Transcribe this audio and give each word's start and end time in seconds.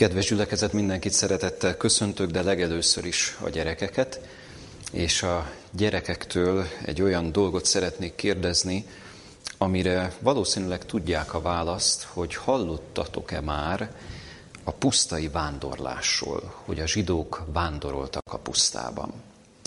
Kedves 0.00 0.26
gyülekezet, 0.26 0.72
mindenkit 0.72 1.12
szeretettel 1.12 1.76
köszöntök, 1.76 2.30
de 2.30 2.42
legelőször 2.42 3.04
is 3.04 3.36
a 3.40 3.48
gyerekeket, 3.48 4.20
és 4.92 5.22
a 5.22 5.50
gyerekektől 5.70 6.66
egy 6.84 7.02
olyan 7.02 7.32
dolgot 7.32 7.64
szeretnék 7.64 8.14
kérdezni, 8.14 8.86
amire 9.58 10.12
valószínűleg 10.18 10.84
tudják 10.84 11.34
a 11.34 11.40
választ, 11.40 12.02
hogy 12.02 12.34
hallottatok-e 12.34 13.40
már 13.40 13.90
a 14.64 14.72
pusztai 14.72 15.28
vándorlásról, 15.28 16.54
hogy 16.64 16.80
a 16.80 16.86
zsidók 16.86 17.42
vándoroltak 17.52 18.32
a 18.32 18.38
pusztában. 18.38 19.12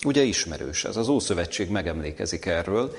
Ugye 0.06 0.22
ismerős 0.22 0.84
ez, 0.84 0.96
az 0.96 1.08
Ószövetség 1.08 1.70
megemlékezik 1.70 2.46
erről, 2.46 2.96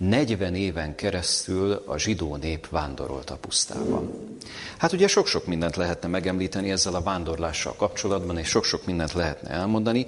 40 0.00 0.54
éven 0.54 0.94
keresztül 0.94 1.82
a 1.86 1.98
zsidó 1.98 2.36
nép 2.36 2.68
vándorolt 2.68 3.30
a 3.30 3.36
pusztában. 3.36 4.38
Hát 4.78 4.92
ugye 4.92 5.08
sok-sok 5.08 5.46
mindent 5.46 5.76
lehetne 5.76 6.08
megemlíteni 6.08 6.70
ezzel 6.70 6.94
a 6.94 7.02
vándorlással 7.02 7.74
kapcsolatban, 7.76 8.38
és 8.38 8.48
sok-sok 8.48 8.86
mindent 8.86 9.12
lehetne 9.12 9.50
elmondani. 9.50 10.06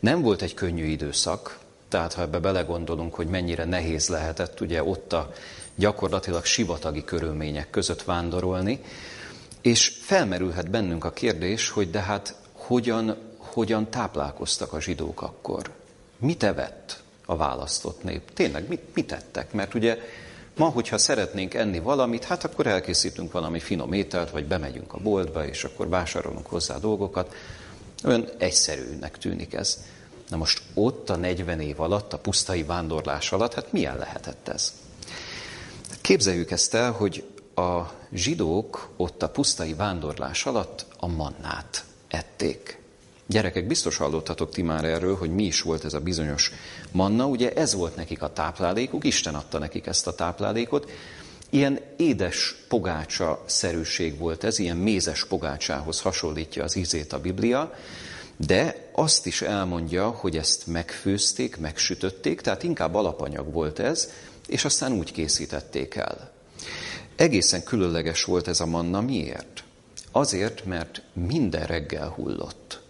Nem 0.00 0.20
volt 0.20 0.42
egy 0.42 0.54
könnyű 0.54 0.84
időszak, 0.84 1.58
tehát 1.88 2.12
ha 2.12 2.22
ebbe 2.22 2.38
belegondolunk, 2.38 3.14
hogy 3.14 3.26
mennyire 3.26 3.64
nehéz 3.64 4.08
lehetett 4.08 4.60
ugye 4.60 4.84
ott 4.84 5.12
a 5.12 5.32
gyakorlatilag 5.74 6.44
sivatagi 6.44 7.04
körülmények 7.04 7.70
között 7.70 8.02
vándorolni, 8.02 8.80
és 9.60 9.92
felmerülhet 10.00 10.70
bennünk 10.70 11.04
a 11.04 11.12
kérdés, 11.12 11.70
hogy 11.70 11.90
de 11.90 12.00
hát 12.00 12.34
hogyan, 12.52 13.16
hogyan 13.36 13.90
táplálkoztak 13.90 14.72
a 14.72 14.80
zsidók 14.80 15.22
akkor? 15.22 15.70
Mit 16.18 16.42
evett? 16.42 17.01
A 17.32 17.36
választott 17.36 18.02
nép. 18.02 18.32
Tényleg, 18.32 18.68
mit, 18.68 18.80
mit 18.94 19.06
tettek? 19.06 19.52
Mert 19.52 19.74
ugye 19.74 19.98
ma, 20.56 20.68
hogyha 20.68 20.98
szeretnénk 20.98 21.54
enni 21.54 21.78
valamit, 21.78 22.24
hát 22.24 22.44
akkor 22.44 22.66
elkészítünk 22.66 23.32
valami 23.32 23.60
finom 23.60 23.92
ételt, 23.92 24.30
vagy 24.30 24.44
bemegyünk 24.44 24.92
a 24.92 24.98
boltba, 24.98 25.46
és 25.46 25.64
akkor 25.64 25.88
vásárolunk 25.88 26.46
hozzá 26.46 26.78
dolgokat. 26.78 27.34
Olyan 28.04 28.28
egyszerűnek 28.38 29.18
tűnik 29.18 29.54
ez. 29.54 29.84
Na 30.28 30.36
most 30.36 30.62
ott 30.74 31.10
a 31.10 31.16
40 31.16 31.60
év 31.60 31.80
alatt, 31.80 32.12
a 32.12 32.18
pusztai 32.18 32.62
vándorlás 32.62 33.32
alatt, 33.32 33.54
hát 33.54 33.72
milyen 33.72 33.96
lehetett 33.96 34.48
ez? 34.48 34.72
Képzeljük 36.00 36.50
ezt 36.50 36.74
el, 36.74 36.90
hogy 36.90 37.24
a 37.54 37.80
zsidók 38.12 38.88
ott 38.96 39.22
a 39.22 39.28
pusztai 39.28 39.74
vándorlás 39.74 40.46
alatt 40.46 40.86
a 40.98 41.06
mannát 41.06 41.84
ették. 42.08 42.81
Gyerekek, 43.26 43.66
biztos 43.66 43.96
hallottatok 43.96 44.50
ti 44.50 44.62
már 44.62 44.84
erről, 44.84 45.16
hogy 45.16 45.30
mi 45.30 45.44
is 45.44 45.62
volt 45.62 45.84
ez 45.84 45.94
a 45.94 46.00
bizonyos 46.00 46.52
manna. 46.90 47.26
Ugye 47.26 47.52
ez 47.52 47.74
volt 47.74 47.96
nekik 47.96 48.22
a 48.22 48.32
táplálékuk, 48.32 49.04
Isten 49.04 49.34
adta 49.34 49.58
nekik 49.58 49.86
ezt 49.86 50.06
a 50.06 50.14
táplálékot. 50.14 50.90
Ilyen 51.50 51.80
édes 51.96 52.54
pogácsa 52.68 53.42
szerűség 53.46 54.18
volt 54.18 54.44
ez, 54.44 54.58
ilyen 54.58 54.76
mézes 54.76 55.24
pogácsához 55.24 56.00
hasonlítja 56.00 56.64
az 56.64 56.76
ízét 56.76 57.12
a 57.12 57.20
Biblia, 57.20 57.74
de 58.36 58.88
azt 58.92 59.26
is 59.26 59.42
elmondja, 59.42 60.08
hogy 60.08 60.36
ezt 60.36 60.66
megfőzték, 60.66 61.56
megsütötték, 61.56 62.40
tehát 62.40 62.62
inkább 62.62 62.94
alapanyag 62.94 63.52
volt 63.52 63.78
ez, 63.78 64.10
és 64.46 64.64
aztán 64.64 64.92
úgy 64.92 65.12
készítették 65.12 65.94
el. 65.94 66.30
Egészen 67.16 67.62
különleges 67.62 68.24
volt 68.24 68.48
ez 68.48 68.60
a 68.60 68.66
manna, 68.66 69.00
miért? 69.00 69.64
Azért, 70.12 70.64
mert 70.64 71.02
minden 71.12 71.66
reggel 71.66 72.08
hullott. 72.08 72.81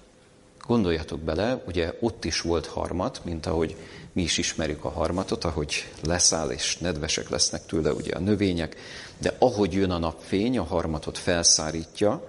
Gondoljatok 0.66 1.20
bele, 1.20 1.62
ugye 1.66 1.92
ott 2.00 2.24
is 2.24 2.40
volt 2.40 2.66
harmat, 2.66 3.20
mint 3.24 3.46
ahogy 3.46 3.76
mi 4.12 4.22
is 4.22 4.38
ismerjük 4.38 4.84
a 4.84 4.90
harmatot, 4.90 5.44
ahogy 5.44 5.88
leszáll 6.02 6.50
és 6.50 6.76
nedvesek 6.78 7.28
lesznek 7.28 7.66
tőle 7.66 7.92
ugye 7.92 8.14
a 8.14 8.18
növények, 8.18 8.76
de 9.18 9.36
ahogy 9.38 9.72
jön 9.72 9.90
a 9.90 9.98
napfény, 9.98 10.58
a 10.58 10.64
harmatot 10.64 11.18
felszárítja, 11.18 12.28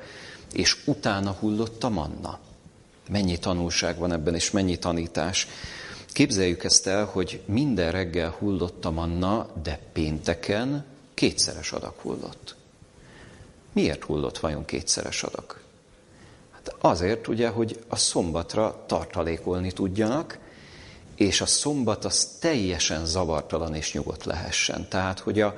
és 0.53 0.77
utána 0.85 1.31
hullott 1.31 1.83
a 1.83 1.89
manna. 1.89 2.39
Mennyi 3.09 3.37
tanulság 3.37 3.97
van 3.97 4.11
ebben, 4.11 4.35
és 4.35 4.51
mennyi 4.51 4.77
tanítás. 4.77 5.47
Képzeljük 6.07 6.63
ezt 6.63 6.87
el, 6.87 7.05
hogy 7.05 7.41
minden 7.45 7.91
reggel 7.91 8.35
hullott 8.39 8.85
a 8.85 8.91
manna, 8.91 9.47
de 9.63 9.79
pénteken 9.93 10.85
kétszeres 11.13 11.71
adag 11.71 11.93
hullott. 12.01 12.55
Miért 13.71 14.03
hullott 14.03 14.37
vajon 14.37 14.65
kétszeres 14.65 15.23
adag? 15.23 15.62
Hát 16.63 16.75
azért 16.79 17.27
ugye, 17.27 17.47
hogy 17.47 17.79
a 17.87 17.95
szombatra 17.95 18.83
tartalékolni 18.87 19.71
tudjanak, 19.71 20.37
és 21.15 21.41
a 21.41 21.45
szombat 21.45 22.05
az 22.05 22.25
teljesen 22.39 23.05
zavartalan 23.05 23.75
és 23.75 23.93
nyugodt 23.93 24.25
lehessen. 24.25 24.87
Tehát, 24.89 25.19
hogy 25.19 25.41
a, 25.41 25.55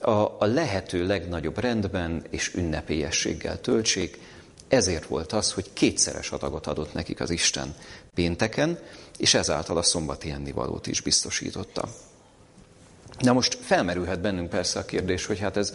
a, 0.00 0.10
a 0.38 0.44
lehető 0.44 1.06
legnagyobb 1.06 1.58
rendben 1.58 2.24
és 2.30 2.54
ünnepélyességgel 2.54 3.60
töltsék, 3.60 4.20
ezért 4.68 5.06
volt 5.06 5.32
az, 5.32 5.52
hogy 5.52 5.72
kétszeres 5.72 6.30
adagot 6.30 6.66
adott 6.66 6.92
nekik 6.92 7.20
az 7.20 7.30
Isten 7.30 7.74
pénteken, 8.14 8.78
és 9.18 9.34
ezáltal 9.34 9.76
a 9.76 9.82
szombati 9.82 10.30
ennivalót 10.30 10.86
is 10.86 11.00
biztosította. 11.00 11.88
Na 13.18 13.32
most 13.32 13.58
felmerülhet 13.60 14.20
bennünk 14.20 14.48
persze 14.48 14.78
a 14.78 14.84
kérdés, 14.84 15.26
hogy 15.26 15.38
hát 15.38 15.56
ez 15.56 15.74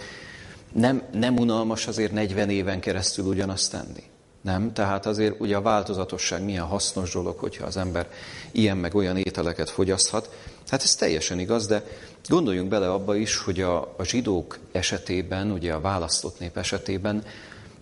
nem, 0.74 1.04
nem 1.12 1.38
unalmas 1.38 1.88
azért 1.88 2.12
40 2.12 2.50
éven 2.50 2.80
keresztül 2.80 3.26
ugyanazt 3.26 3.72
tenni. 3.72 4.04
Nem? 4.42 4.74
Tehát 4.74 5.06
azért 5.06 5.40
ugye 5.40 5.56
a 5.56 5.62
változatosság 5.62 6.44
milyen 6.44 6.66
hasznos 6.66 7.14
dolog, 7.14 7.38
hogyha 7.38 7.66
az 7.66 7.78
ember 7.78 8.08
ilyen 8.52 8.78
meg 8.78 8.96
olyan 8.96 9.18
ételeket 9.18 9.70
fogyaszthat. 9.70 10.30
Hát 10.68 10.84
ez 10.84 10.96
teljesen 10.96 11.40
igaz, 11.40 11.68
de 11.68 11.84
gondoljunk 12.28 12.70
bele 12.70 12.92
abba 12.92 13.16
is, 13.16 13.38
hogy 13.38 13.62
a, 13.62 13.94
a 13.98 14.04
zsidók 14.04 14.58
esetében, 14.72 15.52
ugye 15.52 15.74
a 15.74 15.82
választott 15.82 16.40
nép 16.40 16.58
esetében 16.58 17.24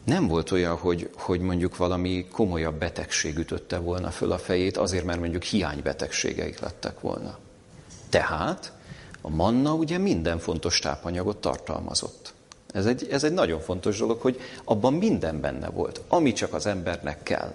nem 0.03 0.27
volt 0.27 0.51
olyan, 0.51 0.75
hogy, 0.75 1.09
hogy 1.15 1.39
mondjuk 1.39 1.77
valami 1.77 2.27
komolyabb 2.31 2.75
betegség 2.75 3.37
ütötte 3.37 3.77
volna 3.77 4.09
föl 4.09 4.31
a 4.31 4.37
fejét, 4.37 4.77
azért 4.77 5.05
mert 5.05 5.19
mondjuk 5.19 5.43
hiánybetegségeik 5.43 6.59
lettek 6.59 6.99
volna. 6.99 7.37
Tehát 8.09 8.71
a 9.21 9.29
manna 9.29 9.73
ugye 9.73 9.97
minden 9.97 10.39
fontos 10.39 10.79
tápanyagot 10.79 11.37
tartalmazott. 11.37 12.33
Ez 12.77 12.85
egy, 12.85 13.07
ez 13.11 13.23
egy 13.23 13.33
nagyon 13.33 13.59
fontos 13.59 13.97
dolog, 13.97 14.21
hogy 14.21 14.39
abban 14.63 14.93
minden 14.93 15.41
benne 15.41 15.69
volt, 15.69 16.01
ami 16.07 16.33
csak 16.33 16.53
az 16.53 16.65
embernek 16.65 17.23
kell. 17.23 17.53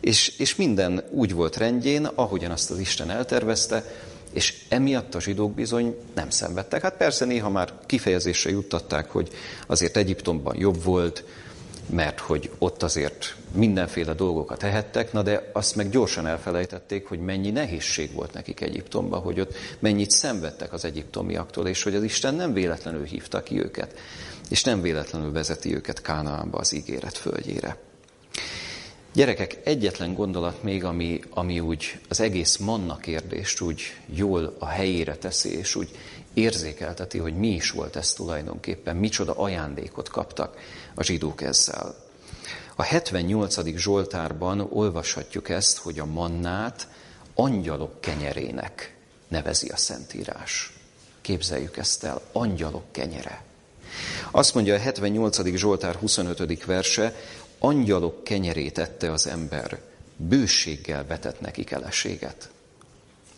És, 0.00 0.38
és 0.38 0.56
minden 0.56 1.02
úgy 1.10 1.34
volt 1.34 1.56
rendjén, 1.56 2.04
ahogyan 2.04 2.50
azt 2.50 2.70
az 2.70 2.78
Isten 2.78 3.10
eltervezte, 3.10 3.84
és 4.32 4.64
emiatt 4.68 5.14
a 5.14 5.20
zsidók 5.20 5.54
bizony 5.54 5.96
nem 6.14 6.30
szenvedtek. 6.30 6.82
Hát 6.82 6.96
persze 6.96 7.24
néha 7.24 7.50
már 7.50 7.72
kifejezésre 7.86 8.50
juttatták, 8.50 9.10
hogy 9.10 9.28
azért 9.66 9.96
Egyiptomban 9.96 10.56
jobb 10.58 10.82
volt, 10.82 11.24
mert 11.90 12.20
hogy 12.20 12.50
ott 12.58 12.82
azért 12.82 13.36
mindenféle 13.52 14.14
dolgokat 14.14 14.58
tehettek, 14.58 15.12
na 15.12 15.22
de 15.22 15.50
azt 15.52 15.76
meg 15.76 15.90
gyorsan 15.90 16.26
elfelejtették, 16.26 17.06
hogy 17.06 17.20
mennyi 17.20 17.50
nehézség 17.50 18.12
volt 18.12 18.32
nekik 18.32 18.60
Egyiptomban, 18.60 19.20
hogy 19.20 19.40
ott 19.40 19.54
mennyit 19.78 20.10
szenvedtek 20.10 20.72
az 20.72 20.84
egyiptomiaktól, 20.84 21.66
és 21.66 21.82
hogy 21.82 21.94
az 21.94 22.02
Isten 22.02 22.34
nem 22.34 22.52
véletlenül 22.52 23.04
hívta 23.04 23.42
ki 23.42 23.60
őket, 23.60 23.98
és 24.48 24.64
nem 24.64 24.80
véletlenül 24.80 25.32
vezeti 25.32 25.74
őket 25.74 26.02
Kánaánba 26.02 26.58
az 26.58 26.72
ígéret 26.72 27.16
földjére. 27.16 27.76
Gyerekek, 29.12 29.60
egyetlen 29.64 30.14
gondolat 30.14 30.62
még, 30.62 30.84
ami, 30.84 31.20
ami 31.30 31.60
úgy 31.60 31.98
az 32.08 32.20
egész 32.20 32.56
manna 32.56 32.96
kérdést 32.96 33.60
úgy 33.60 33.82
jól 34.06 34.56
a 34.58 34.66
helyére 34.66 35.16
teszi, 35.16 35.58
és 35.58 35.74
úgy 35.74 35.90
érzékelteti, 36.34 37.18
hogy 37.18 37.34
mi 37.34 37.48
is 37.48 37.70
volt 37.70 37.96
ez 37.96 38.12
tulajdonképpen, 38.12 38.96
micsoda 38.96 39.32
ajándékot 39.32 40.08
kaptak 40.08 40.56
a 41.00 41.02
zsidók 41.02 41.42
ezzel. 41.42 41.94
A 42.74 42.82
78. 42.82 43.76
Zsoltárban 43.76 44.60
olvashatjuk 44.60 45.48
ezt, 45.48 45.78
hogy 45.78 45.98
a 45.98 46.04
mannát 46.04 46.88
angyalok 47.34 48.00
kenyerének 48.00 48.96
nevezi 49.28 49.68
a 49.68 49.76
Szentírás. 49.76 50.72
Képzeljük 51.20 51.76
ezt 51.76 52.04
el, 52.04 52.20
angyalok 52.32 52.92
kenyere. 52.92 53.44
Azt 54.30 54.54
mondja 54.54 54.74
a 54.74 54.78
78. 54.78 55.56
Zsoltár 55.56 55.94
25. 55.94 56.64
verse, 56.64 57.14
angyalok 57.58 58.24
kenyerét 58.24 58.78
ette 58.78 59.12
az 59.12 59.26
ember, 59.26 59.80
bőséggel 60.16 61.06
vetett 61.06 61.40
neki 61.40 61.64
keleséget. 61.64 62.50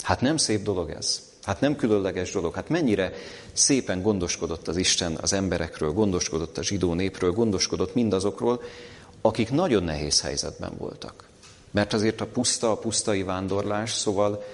Hát 0.01 0.21
nem 0.21 0.37
szép 0.37 0.63
dolog 0.63 0.91
ez? 0.91 1.32
Hát 1.43 1.61
nem 1.61 1.77
különleges 1.77 2.33
dolog. 2.33 2.55
Hát 2.55 2.69
mennyire 2.69 3.13
szépen 3.53 4.03
gondoskodott 4.03 4.69
az 4.69 4.77
Isten 4.77 5.19
az 5.21 5.33
emberekről, 5.33 5.93
gondoskodott 5.93 6.59
a 6.59 6.63
zsidó 6.63 6.95
népről, 6.95 7.33
gondoskodott 7.33 7.95
mindazokról, 7.95 8.63
akik 9.21 9.51
nagyon 9.51 9.83
nehéz 9.83 10.21
helyzetben 10.21 10.73
voltak. 10.79 11.25
Mert 11.71 11.93
azért 11.93 12.21
a 12.21 12.27
puszta, 12.27 12.71
a 12.71 12.77
pusztai 12.77 13.23
vándorlás, 13.23 13.93
szóval 13.93 14.45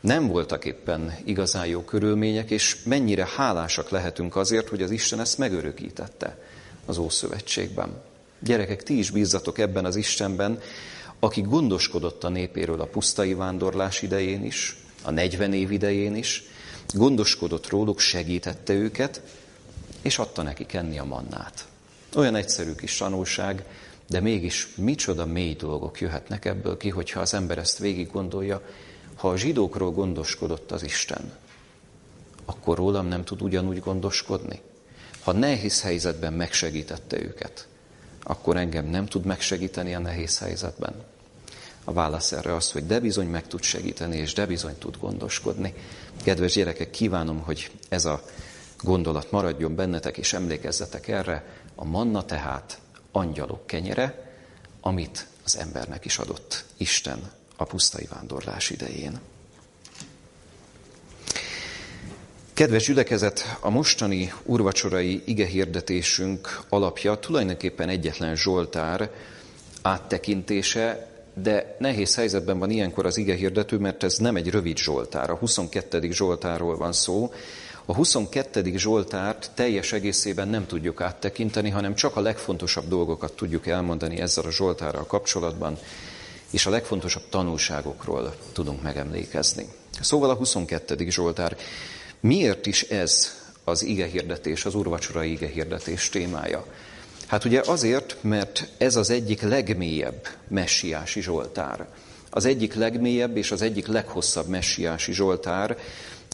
nem 0.00 0.26
voltak 0.26 0.64
éppen 0.64 1.14
igazán 1.24 1.66
jó 1.66 1.80
körülmények, 1.80 2.50
és 2.50 2.82
mennyire 2.84 3.28
hálásak 3.36 3.90
lehetünk 3.90 4.36
azért, 4.36 4.68
hogy 4.68 4.82
az 4.82 4.90
Isten 4.90 5.20
ezt 5.20 5.38
megörökítette 5.38 6.38
az 6.86 6.98
Ószövetségben. 6.98 8.02
Gyerekek, 8.38 8.82
ti 8.82 8.98
is 8.98 9.10
bízzatok 9.10 9.58
ebben 9.58 9.84
az 9.84 9.96
Istenben, 9.96 10.60
aki 11.18 11.40
gondoskodott 11.40 12.24
a 12.24 12.28
népéről 12.28 12.80
a 12.80 12.86
pusztai 12.86 13.34
vándorlás 13.34 14.02
idején 14.02 14.44
is, 14.44 14.83
a 15.04 15.10
40 15.10 15.52
év 15.52 15.72
idején 15.72 16.16
is, 16.16 16.42
gondoskodott 16.94 17.68
róluk, 17.68 18.00
segítette 18.00 18.72
őket, 18.72 19.22
és 20.02 20.18
adta 20.18 20.42
neki 20.42 20.66
enni 20.70 20.98
a 20.98 21.04
mannát. 21.04 21.66
Olyan 22.16 22.34
egyszerű 22.34 22.74
kis 22.74 22.96
tanulság, 22.96 23.64
de 24.08 24.20
mégis 24.20 24.68
micsoda 24.76 25.26
mély 25.26 25.54
dolgok 25.54 26.00
jöhetnek 26.00 26.44
ebből 26.44 26.76
ki, 26.76 26.88
hogyha 26.88 27.20
az 27.20 27.34
ember 27.34 27.58
ezt 27.58 27.78
végig 27.78 28.10
gondolja. 28.10 28.62
Ha 29.14 29.28
a 29.28 29.36
zsidókról 29.36 29.90
gondoskodott 29.90 30.72
az 30.72 30.82
Isten, 30.82 31.32
akkor 32.44 32.76
rólam 32.76 33.06
nem 33.06 33.24
tud 33.24 33.42
ugyanúgy 33.42 33.80
gondoskodni? 33.80 34.60
Ha 35.20 35.32
nehéz 35.32 35.82
helyzetben 35.82 36.32
megsegítette 36.32 37.22
őket, 37.22 37.66
akkor 38.22 38.56
engem 38.56 38.86
nem 38.86 39.06
tud 39.06 39.24
megsegíteni 39.24 39.94
a 39.94 39.98
nehéz 39.98 40.38
helyzetben? 40.38 40.94
A 41.84 41.92
válasz 41.92 42.32
erre 42.32 42.54
az, 42.54 42.70
hogy 42.70 42.86
de 42.86 43.00
bizony 43.00 43.26
meg 43.26 43.46
tud 43.46 43.62
segíteni, 43.62 44.16
és 44.16 44.32
de 44.32 44.46
bizony 44.46 44.78
tud 44.78 44.96
gondoskodni. 44.98 45.74
Kedves 46.22 46.52
gyerekek, 46.52 46.90
kívánom, 46.90 47.40
hogy 47.40 47.70
ez 47.88 48.04
a 48.04 48.22
gondolat 48.80 49.30
maradjon 49.30 49.74
bennetek, 49.74 50.18
és 50.18 50.32
emlékezzetek 50.32 51.08
erre, 51.08 51.44
a 51.74 51.84
manna 51.84 52.24
tehát 52.24 52.78
angyalok 53.12 53.66
kenyere, 53.66 54.32
amit 54.80 55.26
az 55.44 55.58
embernek 55.58 56.04
is 56.04 56.18
adott 56.18 56.64
Isten 56.76 57.30
a 57.56 57.64
pusztai 57.64 58.08
vándorlás 58.10 58.70
idején. 58.70 59.20
Kedves 62.54 62.86
gyülekezet, 62.86 63.56
a 63.60 63.70
mostani 63.70 64.32
urvacsorai 64.42 65.22
igehirdetésünk 65.24 66.60
alapja 66.68 67.18
tulajdonképpen 67.18 67.88
egyetlen 67.88 68.36
Zsoltár 68.36 69.10
áttekintése, 69.82 71.13
de 71.42 71.76
nehéz 71.78 72.14
helyzetben 72.14 72.58
van 72.58 72.70
ilyenkor 72.70 73.06
az 73.06 73.16
igehirdető, 73.16 73.78
mert 73.78 74.02
ez 74.02 74.16
nem 74.16 74.36
egy 74.36 74.50
rövid 74.50 74.76
Zsoltár. 74.76 75.30
A 75.30 75.36
22. 75.36 76.10
Zsoltárról 76.10 76.76
van 76.76 76.92
szó, 76.92 77.32
a 77.86 77.94
22. 77.94 78.76
Zsoltárt 78.76 79.50
teljes 79.54 79.92
egészében 79.92 80.48
nem 80.48 80.66
tudjuk 80.66 81.00
áttekinteni, 81.00 81.70
hanem 81.70 81.94
csak 81.94 82.16
a 82.16 82.20
legfontosabb 82.20 82.88
dolgokat 82.88 83.32
tudjuk 83.32 83.66
elmondani 83.66 84.20
ezzel 84.20 84.44
a 84.44 84.50
Zsoltárral 84.50 85.06
kapcsolatban, 85.06 85.78
és 86.50 86.66
a 86.66 86.70
legfontosabb 86.70 87.22
tanulságokról 87.28 88.34
tudunk 88.52 88.82
megemlékezni. 88.82 89.66
Szóval 90.00 90.30
a 90.30 90.34
22. 90.34 91.08
Zsoltár. 91.08 91.56
Miért 92.20 92.66
is 92.66 92.82
ez 92.82 93.30
az 93.64 93.82
igehirdetés, 93.82 94.64
az 94.64 94.74
urvacsorai 94.74 95.30
igehirdetés 95.30 96.08
témája? 96.08 96.66
Hát 97.26 97.44
ugye 97.44 97.62
azért, 97.66 98.16
mert 98.20 98.68
ez 98.78 98.96
az 98.96 99.10
egyik 99.10 99.42
legmélyebb 99.42 100.28
messiási 100.48 101.22
Zsoltár. 101.22 101.86
Az 102.30 102.44
egyik 102.44 102.74
legmélyebb 102.74 103.36
és 103.36 103.50
az 103.50 103.62
egyik 103.62 103.86
leghosszabb 103.86 104.48
messiási 104.48 105.12
Zsoltár, 105.12 105.76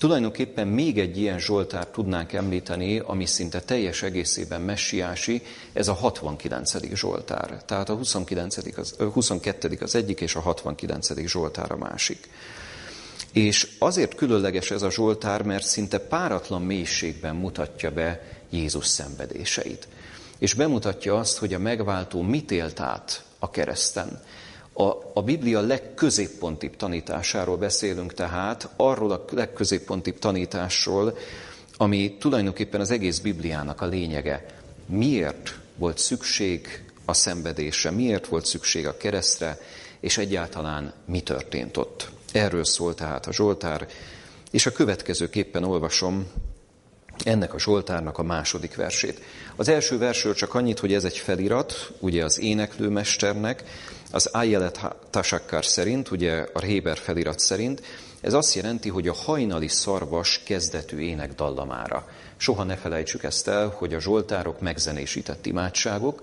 Tulajdonképpen 0.01 0.67
még 0.67 0.99
egy 0.99 1.19
ilyen 1.19 1.39
Zsoltár 1.39 1.87
tudnánk 1.87 2.33
említeni, 2.33 2.99
ami 2.99 3.27
szinte 3.27 3.61
teljes 3.61 4.03
egészében 4.03 4.61
messiási, 4.61 5.43
ez 5.73 5.89
a 5.89 5.93
69. 5.93 6.95
Zsoltár. 6.95 7.63
Tehát 7.65 7.89
a 7.89 7.95
29. 7.95 8.79
Az, 8.79 8.95
22. 9.13 9.79
az 9.81 9.95
egyik, 9.95 10.21
és 10.21 10.35
a 10.35 10.41
69. 10.41 11.27
Zsoltár 11.27 11.73
a 11.73 11.77
másik. 11.77 12.29
És 13.33 13.69
azért 13.79 14.15
különleges 14.15 14.71
ez 14.71 14.83
a 14.83 14.91
Zsoltár, 14.91 15.43
mert 15.43 15.67
szinte 15.67 15.99
páratlan 15.99 16.63
mélységben 16.63 17.37
mutatja 17.37 17.91
be 17.91 18.23
Jézus 18.51 18.87
szenvedéseit. 18.87 19.89
És 20.41 20.55
bemutatja 20.55 21.19
azt, 21.19 21.39
hogy 21.39 21.55
a 21.55 21.59
megváltó 21.59 22.23
mit 22.23 22.51
élt 22.51 22.81
át 22.81 23.25
a 23.39 23.51
kereszten 23.51 24.21
a, 24.81 25.11
a 25.15 25.23
Biblia 25.23 25.61
legközéppontibb 25.61 26.77
tanításáról 26.77 27.57
beszélünk 27.57 28.15
tehát, 28.15 28.69
arról 28.77 29.11
a 29.11 29.25
legközéppontibb 29.31 30.19
tanításról, 30.19 31.17
ami 31.77 32.17
tulajdonképpen 32.19 32.81
az 32.81 32.91
egész 32.91 33.19
Bibliának 33.19 33.81
a 33.81 33.87
lényege. 33.87 34.47
Miért 34.87 35.59
volt 35.77 35.99
szükség 35.99 36.85
a 37.05 37.13
szenvedésre, 37.13 37.91
miért 37.91 38.27
volt 38.27 38.47
szükség 38.47 38.87
a 38.87 38.97
keresztre, 38.97 39.59
és 40.01 40.19
egyáltalán 40.19 40.93
mi 41.05 41.21
történt 41.21 41.77
ott. 41.77 42.11
Erről 42.33 42.65
szól 42.65 42.95
tehát 42.95 43.27
a 43.27 43.33
Zsoltár, 43.33 43.89
és 44.51 44.67
a 44.67 44.73
következőképpen 44.73 45.65
olvasom 45.65 46.27
ennek 47.25 47.55
a 47.55 47.59
Zsoltárnak 47.59 48.19
a 48.19 48.23
második 48.23 48.75
versét. 48.75 49.21
Az 49.57 49.69
első 49.69 49.99
versről 49.99 50.35
csak 50.35 50.55
annyit, 50.55 50.79
hogy 50.79 50.93
ez 50.93 51.05
egy 51.05 51.19
felirat, 51.19 51.93
ugye 51.99 52.25
az 52.25 52.41
éneklőmesternek, 52.41 53.65
az 54.11 54.27
Ayelet 54.27 54.81
Tasakkar 55.11 55.65
szerint, 55.65 56.11
ugye 56.11 56.47
a 56.53 56.61
Héber 56.61 56.99
felirat 56.99 57.39
szerint, 57.39 57.83
ez 58.21 58.33
azt 58.33 58.55
jelenti, 58.55 58.89
hogy 58.89 59.09
a 59.09 59.15
hajnali 59.15 59.69
szarvas 59.69 60.41
kezdetű 60.45 60.99
ének 60.99 61.35
dallamára. 61.35 62.09
Soha 62.37 62.65
ne 62.65 62.77
felejtsük 62.77 63.23
ezt 63.23 63.49
el, 63.49 63.69
hogy 63.69 63.95
a 63.95 64.01
zsoltárok 64.01 64.61
megzenésített 64.61 65.47
imádságok, 65.47 66.23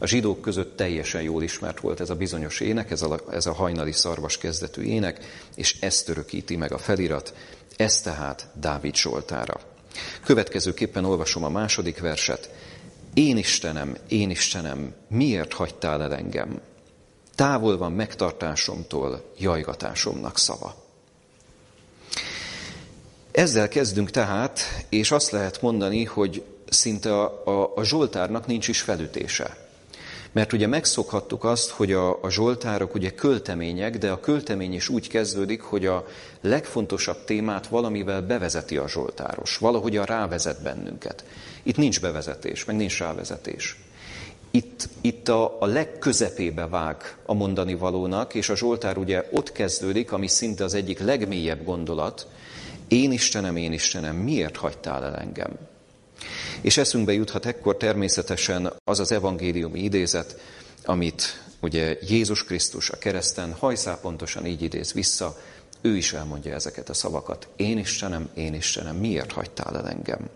a 0.00 0.06
zsidók 0.06 0.40
között 0.40 0.76
teljesen 0.76 1.22
jól 1.22 1.42
ismert 1.42 1.80
volt 1.80 2.00
ez 2.00 2.10
a 2.10 2.14
bizonyos 2.14 2.60
ének, 2.60 2.90
ez 2.90 3.02
a, 3.02 3.20
ez 3.30 3.46
a 3.46 3.52
hajnali 3.52 3.92
szarvas 3.92 4.38
kezdetű 4.38 4.82
ének, 4.82 5.24
és 5.54 5.76
ezt 5.80 6.08
örökíti 6.08 6.56
meg 6.56 6.72
a 6.72 6.78
felirat, 6.78 7.34
ez 7.76 8.00
tehát 8.00 8.46
Dávid 8.54 8.94
Zsoltára. 8.94 9.60
Következőképpen 10.24 11.04
olvasom 11.04 11.44
a 11.44 11.48
második 11.48 12.00
verset. 12.00 12.50
Én 13.14 13.36
Istenem, 13.36 13.96
én 14.08 14.30
Istenem, 14.30 14.94
miért 15.08 15.52
hagytál 15.52 16.02
el 16.02 16.14
engem? 16.14 16.60
Távol 17.34 17.76
van 17.76 17.92
megtartásomtól 17.92 19.32
jajgatásomnak 19.38 20.38
szava. 20.38 20.74
Ezzel 23.30 23.68
kezdünk 23.68 24.10
tehát, 24.10 24.60
és 24.88 25.10
azt 25.10 25.30
lehet 25.30 25.62
mondani, 25.62 26.04
hogy 26.04 26.44
szinte 26.68 27.20
a, 27.20 27.42
a, 27.44 27.72
a 27.74 27.84
Zsoltárnak 27.84 28.46
nincs 28.46 28.68
is 28.68 28.80
felütése. 28.80 29.63
Mert 30.34 30.52
ugye 30.52 30.66
megszokhattuk 30.66 31.44
azt, 31.44 31.70
hogy 31.70 31.92
a, 31.92 32.22
a 32.22 32.30
Zsoltárok 32.30 32.94
ugye 32.94 33.10
költemények, 33.10 33.98
de 33.98 34.10
a 34.10 34.20
költemény 34.20 34.74
is 34.74 34.88
úgy 34.88 35.08
kezdődik, 35.08 35.62
hogy 35.62 35.86
a 35.86 36.06
legfontosabb 36.40 37.24
témát 37.24 37.66
valamivel 37.66 38.22
bevezeti 38.22 38.76
a 38.76 38.88
Zsoltáros, 38.88 39.58
a 39.96 40.04
rávezet 40.04 40.62
bennünket. 40.62 41.24
Itt 41.62 41.76
nincs 41.76 42.00
bevezetés, 42.00 42.64
meg 42.64 42.76
nincs 42.76 42.98
rávezetés 42.98 43.76
itt, 44.54 44.88
itt 45.00 45.28
a, 45.28 45.56
a 45.60 45.66
legközepébe 45.66 46.66
vág 46.66 47.16
a 47.26 47.34
mondani 47.34 47.74
valónak, 47.74 48.34
és 48.34 48.48
a 48.48 48.56
Zsoltár 48.56 48.96
ugye 48.96 49.28
ott 49.30 49.52
kezdődik, 49.52 50.12
ami 50.12 50.26
szinte 50.26 50.64
az 50.64 50.74
egyik 50.74 50.98
legmélyebb 50.98 51.64
gondolat. 51.64 52.26
Én 52.88 53.12
Istenem, 53.12 53.56
én 53.56 53.72
Istenem, 53.72 54.16
miért 54.16 54.56
hagytál 54.56 55.04
el 55.04 55.16
engem? 55.16 55.50
És 56.60 56.76
eszünkbe 56.76 57.12
juthat 57.12 57.46
ekkor 57.46 57.76
természetesen 57.76 58.72
az 58.84 59.00
az 59.00 59.12
evangéliumi 59.12 59.80
idézet, 59.80 60.40
amit 60.84 61.42
ugye 61.60 61.98
Jézus 62.08 62.44
Krisztus 62.44 62.90
a 62.90 62.98
kereszten 62.98 63.52
hajszál 63.52 63.98
pontosan 63.98 64.46
így 64.46 64.62
idéz 64.62 64.92
vissza, 64.92 65.36
ő 65.80 65.96
is 65.96 66.12
elmondja 66.12 66.54
ezeket 66.54 66.88
a 66.88 66.94
szavakat. 66.94 67.48
Én 67.56 67.78
Istenem, 67.78 68.28
én 68.34 68.54
Istenem, 68.54 68.96
miért 68.96 69.32
hagytál 69.32 69.76
el 69.76 69.88
engem? 69.88 70.28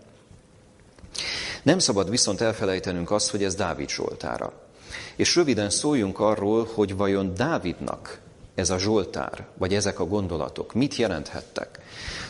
Nem 1.63 1.79
szabad 1.79 2.09
viszont 2.09 2.41
elfelejtenünk 2.41 3.11
azt, 3.11 3.29
hogy 3.29 3.43
ez 3.43 3.55
Dávid 3.55 3.89
Zsoltára. 3.89 4.53
És 5.15 5.35
röviden 5.35 5.69
szóljunk 5.69 6.19
arról, 6.19 6.69
hogy 6.73 6.95
vajon 6.95 7.33
Dávidnak 7.33 8.19
ez 8.55 8.69
a 8.69 8.79
Zsoltár, 8.79 9.47
vagy 9.57 9.73
ezek 9.73 9.99
a 9.99 10.05
gondolatok 10.05 10.73
mit 10.73 10.95
jelenthettek. 10.95 11.79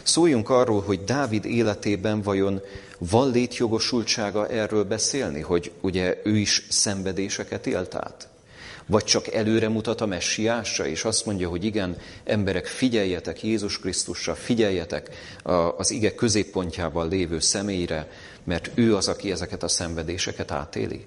Szóljunk 0.04 0.50
arról, 0.50 0.82
hogy 0.82 1.04
Dávid 1.04 1.46
életében 1.46 2.22
vajon 2.22 2.62
van 3.00 3.32
létjogosultsága 3.32 4.48
erről 4.48 4.84
beszélni, 4.84 5.42
hogy 5.42 5.72
ugye 5.82 6.18
ő 6.24 6.38
is 6.38 6.66
szenvedéseket 6.70 7.68
élt 7.68 7.96
át? 7.96 8.28
Vagy 8.86 9.04
csak 9.04 9.28
előre 9.28 9.70
mutat 9.70 10.02
a 10.02 10.06
messiásra, 10.06 10.86
és 10.86 11.04
azt 11.04 11.26
mondja, 11.26 11.50
hogy 11.50 11.64
igen, 11.64 11.98
emberek, 12.24 12.66
figyeljetek 12.66 13.44
Jézus 13.44 13.80
Krisztusra, 13.80 14.36
figyeljetek 14.36 15.10
az 15.78 15.92
ige 15.92 16.16
középpontjában 16.16 17.08
lévő 17.08 17.40
személyre, 17.40 18.08
mert 18.44 18.72
ő 18.76 18.96
az, 18.96 19.08
aki 19.08 19.32
ezeket 19.32 19.64
a 19.64 19.68
szenvedéseket 19.68 20.52
átéli. 20.52 21.06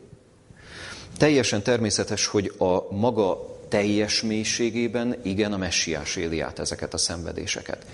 Teljesen 1.17 1.63
természetes, 1.63 2.27
hogy 2.27 2.53
a 2.59 2.95
maga 2.95 3.53
teljes 3.69 4.23
mélységében 4.23 5.17
igen, 5.23 5.53
a 5.53 5.57
messiás 5.57 6.17
éli 6.17 6.41
át 6.41 6.59
ezeket 6.59 6.95
a 6.95 6.99
szenvedéseket. 6.99 7.87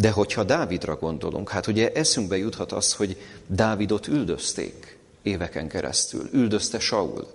De 0.00 0.10
hogyha 0.10 0.44
Dávidra 0.44 0.96
gondolunk, 0.96 1.50
hát 1.50 1.66
ugye 1.66 1.92
eszünkbe 1.92 2.36
juthat 2.36 2.72
az, 2.72 2.92
hogy 2.92 3.16
Dávidot 3.46 4.06
üldözték 4.06 4.98
éveken 5.22 5.68
keresztül, 5.68 6.28
üldözte 6.32 6.78
Saul. 6.78 7.26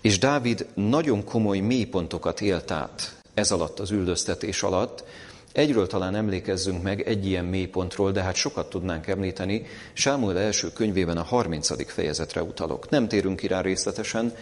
És 0.00 0.18
Dávid 0.18 0.66
nagyon 0.74 1.24
komoly 1.24 1.58
mélypontokat 1.58 2.40
élt 2.40 2.70
át 2.70 3.14
ez 3.34 3.50
alatt, 3.50 3.78
az 3.78 3.90
üldöztetés 3.90 4.62
alatt, 4.62 5.04
Egyről 5.52 5.86
talán 5.86 6.14
emlékezzünk 6.14 6.82
meg 6.82 7.00
egy 7.00 7.26
ilyen 7.26 7.44
mélypontról, 7.44 8.12
de 8.12 8.22
hát 8.22 8.34
sokat 8.34 8.70
tudnánk 8.70 9.06
említeni. 9.06 9.66
Sámuel 9.92 10.38
első 10.38 10.72
könyvében 10.72 11.16
a 11.16 11.22
30. 11.22 11.92
fejezetre 11.92 12.42
utalok. 12.42 12.90
Nem 12.90 13.08
térünk 13.08 13.36
ki 13.36 13.46
rá 13.46 13.60
részletesen, 13.60 14.34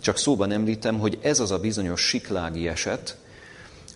csak 0.00 0.18
szóban 0.18 0.52
említem, 0.52 0.98
hogy 0.98 1.18
ez 1.22 1.40
az 1.40 1.50
a 1.50 1.58
bizonyos 1.58 2.00
siklági 2.00 2.68
eset, 2.68 3.16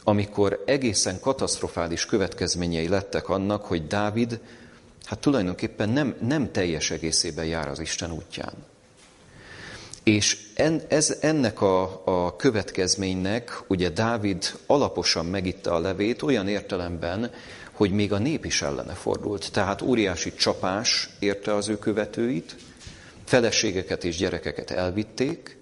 amikor 0.04 0.62
egészen 0.66 1.21
katasztrofális 1.21 2.07
következményei 2.07 2.88
lettek 2.88 3.28
annak, 3.28 3.64
hogy 3.64 3.87
Dávid 3.87 4.40
hát 5.04 5.19
tulajdonképpen 5.19 5.88
nem, 5.88 6.16
nem 6.21 6.52
teljes 6.52 6.90
egészében 6.90 7.45
jár 7.45 7.69
az 7.69 7.80
Isten 7.80 8.12
útján. 8.12 8.52
És 10.02 10.38
en, 10.54 10.83
ez, 10.88 11.16
ennek 11.21 11.61
a, 11.61 12.02
a 12.04 12.37
következménynek 12.37 13.62
ugye 13.66 13.88
Dávid 13.88 14.59
alaposan 14.66 15.26
megitta 15.26 15.75
a 15.75 15.78
levét 15.78 16.23
olyan 16.23 16.49
értelemben, 16.49 17.30
hogy 17.73 17.90
még 17.90 18.12
a 18.12 18.19
nép 18.19 18.45
is 18.45 18.62
ellene 18.62 18.92
fordult. 18.92 19.52
Tehát 19.52 19.83
óriási 19.83 20.35
csapás 20.35 21.11
érte 21.19 21.54
az 21.54 21.69
ő 21.69 21.78
követőit, 21.78 22.57
feleségeket 23.25 24.04
és 24.04 24.16
gyerekeket 24.16 24.71
elvitték, 24.71 25.60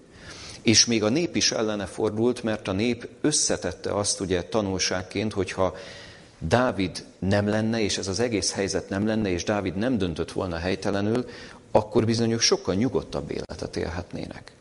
és 0.61 0.85
még 0.85 1.03
a 1.03 1.09
nép 1.09 1.35
is 1.35 1.51
ellene 1.51 1.85
fordult, 1.85 2.43
mert 2.43 2.67
a 2.67 2.71
nép 2.71 3.07
összetette 3.21 3.93
azt 3.93 4.19
ugye 4.19 4.43
tanulságként, 4.43 5.33
hogyha 5.33 5.75
Dávid 6.39 7.05
nem 7.19 7.47
lenne, 7.47 7.81
és 7.81 7.97
ez 7.97 8.07
az 8.07 8.19
egész 8.19 8.51
helyzet 8.51 8.89
nem 8.89 9.07
lenne, 9.07 9.29
és 9.29 9.43
Dávid 9.43 9.75
nem 9.75 9.97
döntött 9.97 10.31
volna 10.31 10.57
helytelenül, 10.57 11.25
akkor 11.71 12.05
bizony 12.05 12.31
ők 12.31 12.41
sokkal 12.41 12.75
nyugodtabb 12.75 13.31
életet 13.31 13.75
élhetnének. 13.75 14.51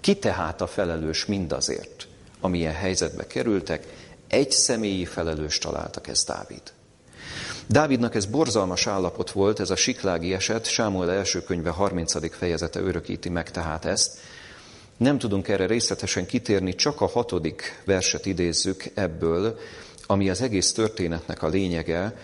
Ki 0.00 0.16
tehát 0.16 0.60
a 0.60 0.66
felelős 0.66 1.26
mindazért, 1.26 2.06
amilyen 2.40 2.74
helyzetbe 2.74 3.26
kerültek? 3.26 3.86
Egy 4.28 4.50
személyi 4.50 5.04
felelős 5.04 5.58
találtak, 5.58 6.08
ez 6.08 6.24
Dávid. 6.24 6.62
Dávidnak 7.66 8.14
ez 8.14 8.26
borzalmas 8.26 8.86
állapot 8.86 9.30
volt, 9.30 9.60
ez 9.60 9.70
a 9.70 9.76
siklági 9.76 10.34
eset, 10.34 10.66
Sámuel 10.66 11.10
első 11.10 11.42
könyve 11.42 11.70
30. 11.70 12.36
fejezete 12.36 12.80
örökíti 12.80 13.28
meg 13.28 13.50
tehát 13.50 13.84
ezt. 13.84 14.18
Nem 14.96 15.18
tudunk 15.18 15.48
erre 15.48 15.66
részletesen 15.66 16.26
kitérni, 16.26 16.74
csak 16.74 17.00
a 17.00 17.06
hatodik 17.06 17.82
verset 17.84 18.26
idézzük 18.26 18.84
ebből, 18.94 19.58
ami 20.06 20.30
az 20.30 20.40
egész 20.40 20.72
történetnek 20.72 21.42
a 21.42 21.48
lényege, 21.48 22.16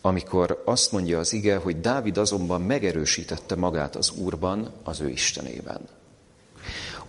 amikor 0.00 0.62
azt 0.64 0.92
mondja 0.92 1.18
az 1.18 1.32
ige, 1.32 1.56
hogy 1.56 1.80
Dávid 1.80 2.18
azonban 2.18 2.60
megerősítette 2.60 3.54
magát 3.54 3.96
az 3.96 4.10
Úrban, 4.10 4.70
az 4.82 5.00
ő 5.00 5.08
Istenében. 5.08 5.80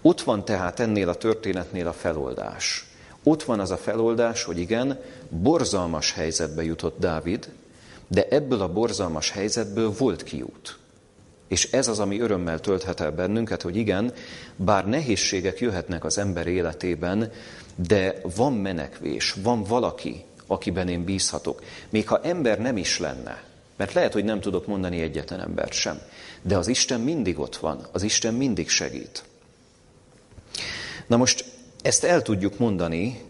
Ott 0.01 0.21
van 0.21 0.45
tehát 0.45 0.79
ennél 0.79 1.09
a 1.09 1.15
történetnél 1.15 1.87
a 1.87 1.93
feloldás. 1.93 2.89
Ott 3.23 3.43
van 3.43 3.59
az 3.59 3.71
a 3.71 3.77
feloldás, 3.77 4.43
hogy 4.43 4.57
igen, 4.57 4.99
borzalmas 5.29 6.11
helyzetbe 6.11 6.63
jutott 6.63 6.99
Dávid, 6.99 7.49
de 8.07 8.27
ebből 8.29 8.61
a 8.61 8.73
borzalmas 8.73 9.29
helyzetből 9.29 9.91
volt 9.97 10.23
kiút. 10.23 10.77
És 11.47 11.71
ez 11.71 11.87
az, 11.87 11.99
ami 11.99 12.19
örömmel 12.19 12.59
tölthet 12.59 12.99
el 12.99 13.11
bennünket, 13.11 13.61
hogy 13.61 13.75
igen, 13.75 14.13
bár 14.55 14.87
nehézségek 14.87 15.59
jöhetnek 15.59 16.03
az 16.03 16.17
ember 16.17 16.47
életében, 16.47 17.31
de 17.75 18.21
van 18.35 18.53
menekvés, 18.53 19.35
van 19.41 19.63
valaki, 19.63 20.23
akiben 20.47 20.87
én 20.87 21.03
bízhatok. 21.03 21.63
Még 21.89 22.07
ha 22.07 22.21
ember 22.23 22.59
nem 22.59 22.77
is 22.77 22.99
lenne, 22.99 23.43
mert 23.75 23.93
lehet, 23.93 24.13
hogy 24.13 24.23
nem 24.23 24.39
tudok 24.39 24.67
mondani 24.67 25.01
egyetlen 25.01 25.39
embert 25.39 25.73
sem, 25.73 26.01
de 26.41 26.57
az 26.57 26.67
Isten 26.67 26.99
mindig 26.99 27.39
ott 27.39 27.55
van, 27.55 27.87
az 27.91 28.03
Isten 28.03 28.33
mindig 28.33 28.69
segít. 28.69 29.23
Na 31.07 31.17
most 31.17 31.45
ezt 31.81 32.03
el 32.03 32.21
tudjuk 32.21 32.57
mondani, 32.57 33.21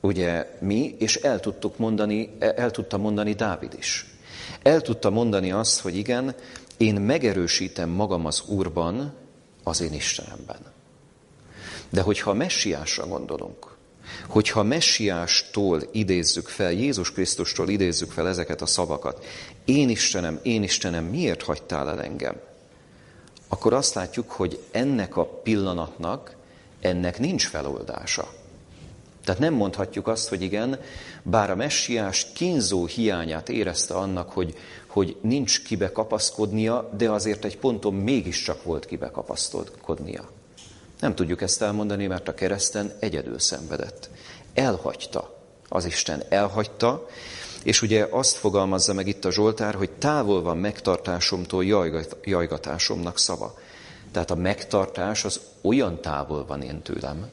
ugye 0.00 0.46
mi, 0.60 0.94
és 0.98 1.16
el 1.16 1.40
tudtuk 1.40 1.78
mondani, 1.78 2.36
el 2.38 2.70
tudta 2.70 2.98
mondani 2.98 3.32
Dávid 3.32 3.74
is. 3.78 4.06
El 4.62 4.80
tudta 4.80 5.10
mondani 5.10 5.52
azt, 5.52 5.80
hogy 5.80 5.96
igen, 5.96 6.34
én 6.82 6.94
megerősítem 6.94 7.88
magam 7.88 8.26
az 8.26 8.42
Úrban, 8.46 9.14
az 9.62 9.80
én 9.80 9.92
Istenemben. 9.92 10.60
De 11.88 12.00
hogyha 12.00 12.34
messiásra 12.34 13.06
gondolunk, 13.06 13.76
hogyha 14.28 14.62
messiástól 14.62 15.82
idézzük 15.92 16.48
fel, 16.48 16.72
Jézus 16.72 17.12
Krisztustól 17.12 17.68
idézzük 17.68 18.10
fel 18.10 18.28
ezeket 18.28 18.60
a 18.60 18.66
szavakat, 18.66 19.24
én 19.64 19.88
Istenem, 19.88 20.40
én 20.42 20.62
Istenem, 20.62 21.04
miért 21.04 21.42
hagytál 21.42 21.88
el 21.88 22.02
engem? 22.02 22.40
Akkor 23.48 23.72
azt 23.72 23.94
látjuk, 23.94 24.30
hogy 24.30 24.62
ennek 24.70 25.16
a 25.16 25.24
pillanatnak, 25.24 26.36
ennek 26.80 27.18
nincs 27.18 27.46
feloldása. 27.48 28.32
Tehát 29.24 29.40
nem 29.40 29.54
mondhatjuk 29.54 30.06
azt, 30.06 30.28
hogy 30.28 30.42
igen, 30.42 30.80
bár 31.22 31.50
a 31.50 31.56
messiás 31.56 32.26
kínzó 32.34 32.86
hiányát 32.86 33.48
érezte 33.48 33.94
annak, 33.94 34.30
hogy, 34.30 34.56
hogy 34.86 35.16
nincs 35.20 35.62
kibe 35.62 35.92
kapaszkodnia, 35.92 36.90
de 36.96 37.10
azért 37.10 37.44
egy 37.44 37.58
ponton 37.58 37.94
mégiscsak 37.94 38.62
volt 38.62 38.86
kibe 38.86 39.10
kapaszkodnia. 39.10 40.30
Nem 41.00 41.14
tudjuk 41.14 41.42
ezt 41.42 41.62
elmondani, 41.62 42.06
mert 42.06 42.28
a 42.28 42.34
kereszten 42.34 42.92
egyedül 42.98 43.38
szenvedett. 43.38 44.10
Elhagyta. 44.54 45.40
Az 45.68 45.84
Isten 45.84 46.22
elhagyta, 46.28 47.06
és 47.62 47.82
ugye 47.82 48.06
azt 48.10 48.36
fogalmazza 48.36 48.92
meg 48.92 49.06
itt 49.06 49.24
a 49.24 49.32
Zsoltár, 49.32 49.74
hogy 49.74 49.90
távol 49.90 50.42
van 50.42 50.58
megtartásomtól 50.58 51.64
jajgatásomnak 52.22 53.18
szava. 53.18 53.54
Tehát 54.12 54.30
a 54.30 54.34
megtartás 54.34 55.24
az 55.24 55.40
olyan 55.62 56.00
távol 56.00 56.46
van 56.46 56.62
én 56.62 56.82
tőlem, 56.82 57.30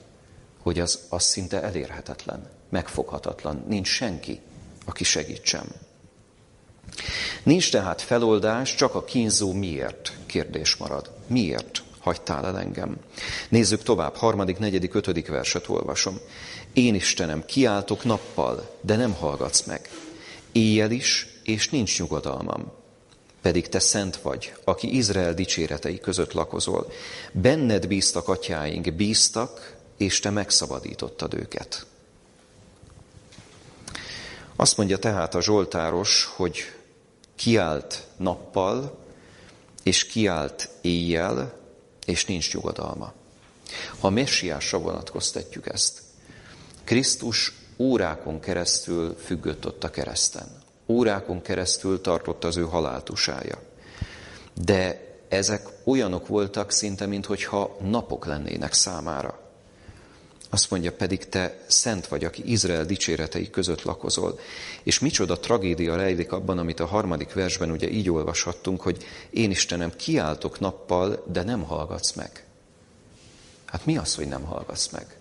hogy 0.62 0.80
az, 0.80 1.00
az 1.10 1.24
szinte 1.24 1.62
elérhetetlen, 1.62 2.50
megfoghatatlan. 2.70 3.64
Nincs 3.68 3.88
senki, 3.88 4.40
aki 4.86 5.04
segítsem. 5.04 5.66
Nincs 7.44 7.72
tehát 7.72 8.02
feloldás, 8.02 8.76
csak 8.76 8.96
a 8.96 9.04
kínzó 9.04 9.54
miért 9.54 10.18
kérdés 10.26 10.76
marad. 10.76 11.12
Miért? 11.28 11.84
hagytál 12.00 12.46
el 12.46 12.60
engem. 12.60 12.98
Nézzük 13.50 13.84
tovább, 13.84 14.16
harmadik, 14.16 14.58
negyedik, 14.58 14.94
ötödik 14.94 15.28
verset 15.28 15.70
olvasom. 15.70 16.20
Én 16.74 16.96
Istenem, 16.96 17.46
kiáltok 17.46 18.04
nappal, 18.04 18.78
de 18.82 18.96
nem 18.96 19.14
hallgatsz 19.14 19.66
meg. 19.66 19.90
Éjjel 20.52 20.92
is, 20.92 21.28
és 21.44 21.70
nincs 21.70 22.00
nyugodalmam. 22.00 22.72
Pedig 23.42 23.68
te 23.70 23.80
szent 23.80 24.18
vagy, 24.18 24.54
aki 24.64 24.96
Izrael 24.96 25.34
dicséretei 25.34 26.00
között 26.00 26.34
lakozol. 26.34 26.92
Benned 27.32 27.88
bíztak 27.88 28.28
atyáink, 28.28 28.94
bíztak, 28.94 29.78
és 30.00 30.20
te 30.20 30.30
megszabadítottad 30.30 31.34
őket. 31.34 31.86
Azt 34.56 34.78
mondja 34.78 34.98
tehát 34.98 35.36
a 35.36 35.42
Zsoltáros, 35.42 36.26
hogy 36.36 36.58
kiált 37.36 38.08
nappal, 38.18 38.98
és 39.84 40.06
kiált 40.06 40.70
éjjel, 40.82 41.54
és 42.06 42.26
nincs 42.26 42.54
nyugodalma. 42.54 43.14
A 44.00 44.10
messiásra 44.10 44.80
vonatkoztatjuk 44.80 45.68
ezt, 45.68 46.02
Krisztus 46.84 47.54
órákon 47.78 48.40
keresztül 48.40 49.16
függött 49.24 49.66
ott 49.66 49.84
a 49.84 49.90
kereszten. 49.90 50.48
Órákon 50.88 51.42
keresztül 51.42 52.02
tartott 52.02 52.44
az 52.44 52.58
ő 52.58 52.62
haláltusája. 52.62 53.62
De 54.54 55.08
ezek 55.28 55.68
olyanok 55.84 56.28
voltak 56.28 56.72
szinte, 56.72 57.06
mintha 57.06 57.78
napok 57.82 58.26
lennének 58.26 58.74
számára. 58.74 59.39
Azt 60.50 60.70
mondja, 60.72 60.92
pedig 60.94 61.30
te 61.30 61.60
szent 61.68 62.08
vagy, 62.08 62.24
aki 62.24 62.52
Izrael 62.52 62.86
dicséretei 62.86 63.50
között 63.50 63.84
lakozol. 63.84 64.40
És 64.84 65.00
micsoda 65.00 65.40
tragédia 65.40 65.96
rejlik 65.96 66.32
abban, 66.32 66.58
amit 66.58 66.80
a 66.80 66.86
harmadik 66.86 67.34
versben 67.34 67.72
ugye 67.72 67.90
így 67.90 68.10
olvashattunk, 68.10 68.82
hogy 68.82 69.04
én 69.30 69.52
Istenem, 69.52 69.96
kiáltok 69.96 70.60
nappal, 70.60 71.24
de 71.32 71.44
nem 71.44 71.64
hallgatsz 71.64 72.14
meg. 72.14 72.44
Hát 73.66 73.86
mi 73.86 73.98
az, 73.98 74.16
hogy 74.16 74.28
nem 74.28 74.44
hallgatsz 74.44 74.90
meg? 74.90 75.18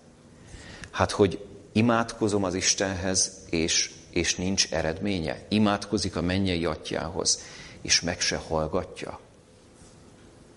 Hát, 0.91 1.11
hogy 1.11 1.45
imádkozom 1.71 2.43
az 2.43 2.53
Istenhez, 2.53 3.31
és, 3.49 3.91
és 4.09 4.35
nincs 4.35 4.71
eredménye. 4.71 5.45
Imádkozik 5.49 6.15
a 6.15 6.21
mennyei 6.21 6.65
atyához, 6.65 7.41
és 7.81 8.01
meg 8.01 8.19
se 8.19 8.35
hallgatja. 8.35 9.19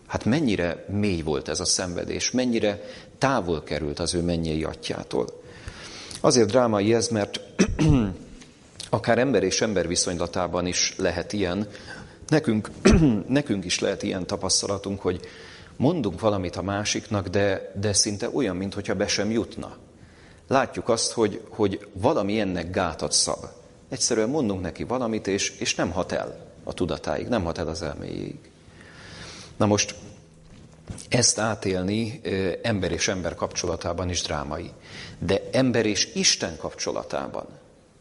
Hát 0.06 0.24
mennyire 0.24 0.84
mély 0.88 1.20
volt 1.20 1.48
ez 1.48 1.60
a 1.60 1.64
szenvedés, 1.64 2.30
mennyire 2.30 2.82
távol 3.22 3.62
került 3.62 3.98
az 3.98 4.14
ő 4.14 4.22
mennyei 4.22 4.64
atyától. 4.64 5.26
Azért 6.20 6.48
drámai 6.48 6.94
ez, 6.94 7.08
mert 7.08 7.40
akár 8.90 9.18
ember 9.18 9.42
és 9.42 9.60
ember 9.60 9.88
viszonylatában 9.88 10.66
is 10.66 10.94
lehet 10.96 11.32
ilyen, 11.32 11.66
nekünk, 12.28 12.70
nekünk 13.28 13.64
is 13.64 13.78
lehet 13.78 14.02
ilyen 14.02 14.26
tapasztalatunk, 14.26 15.00
hogy 15.00 15.20
mondunk 15.76 16.20
valamit 16.20 16.56
a 16.56 16.62
másiknak, 16.62 17.28
de, 17.28 17.72
de 17.80 17.92
szinte 17.92 18.30
olyan, 18.32 18.56
mintha 18.56 18.94
be 18.94 19.06
sem 19.06 19.30
jutna. 19.30 19.76
Látjuk 20.48 20.88
azt, 20.88 21.12
hogy, 21.12 21.40
hogy 21.48 21.86
valami 21.92 22.40
ennek 22.40 22.70
gátat 22.70 23.12
szab. 23.12 23.44
Egyszerűen 23.88 24.28
mondunk 24.28 24.60
neki 24.60 24.84
valamit, 24.84 25.26
és, 25.26 25.50
és 25.58 25.74
nem 25.74 25.90
hat 25.90 26.12
el 26.12 26.52
a 26.64 26.72
tudatáig, 26.72 27.28
nem 27.28 27.44
hat 27.44 27.58
el 27.58 27.68
az 27.68 27.82
elméjéig. 27.82 28.38
Na 29.56 29.66
most 29.66 29.94
ezt 31.12 31.38
átélni 31.38 32.20
ember 32.62 32.92
és 32.92 33.08
ember 33.08 33.34
kapcsolatában 33.34 34.10
is 34.10 34.22
drámai. 34.22 34.70
De 35.18 35.40
ember 35.52 35.86
és 35.86 36.08
Isten 36.14 36.56
kapcsolatában. 36.56 37.46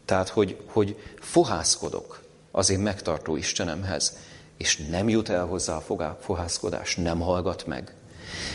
Tehát, 0.04 0.28
hogy, 0.28 0.56
hogy 0.66 0.96
fohászkodok 1.20 2.22
az 2.50 2.70
én 2.70 2.78
megtartó 2.78 3.36
Istenemhez, 3.36 4.16
és 4.56 4.76
nem 4.90 5.08
jut 5.08 5.28
el 5.28 5.46
hozzá 5.46 5.76
a 5.76 6.18
fohászkodás, 6.20 6.96
nem 6.96 7.20
hallgat 7.20 7.66
meg. 7.66 7.94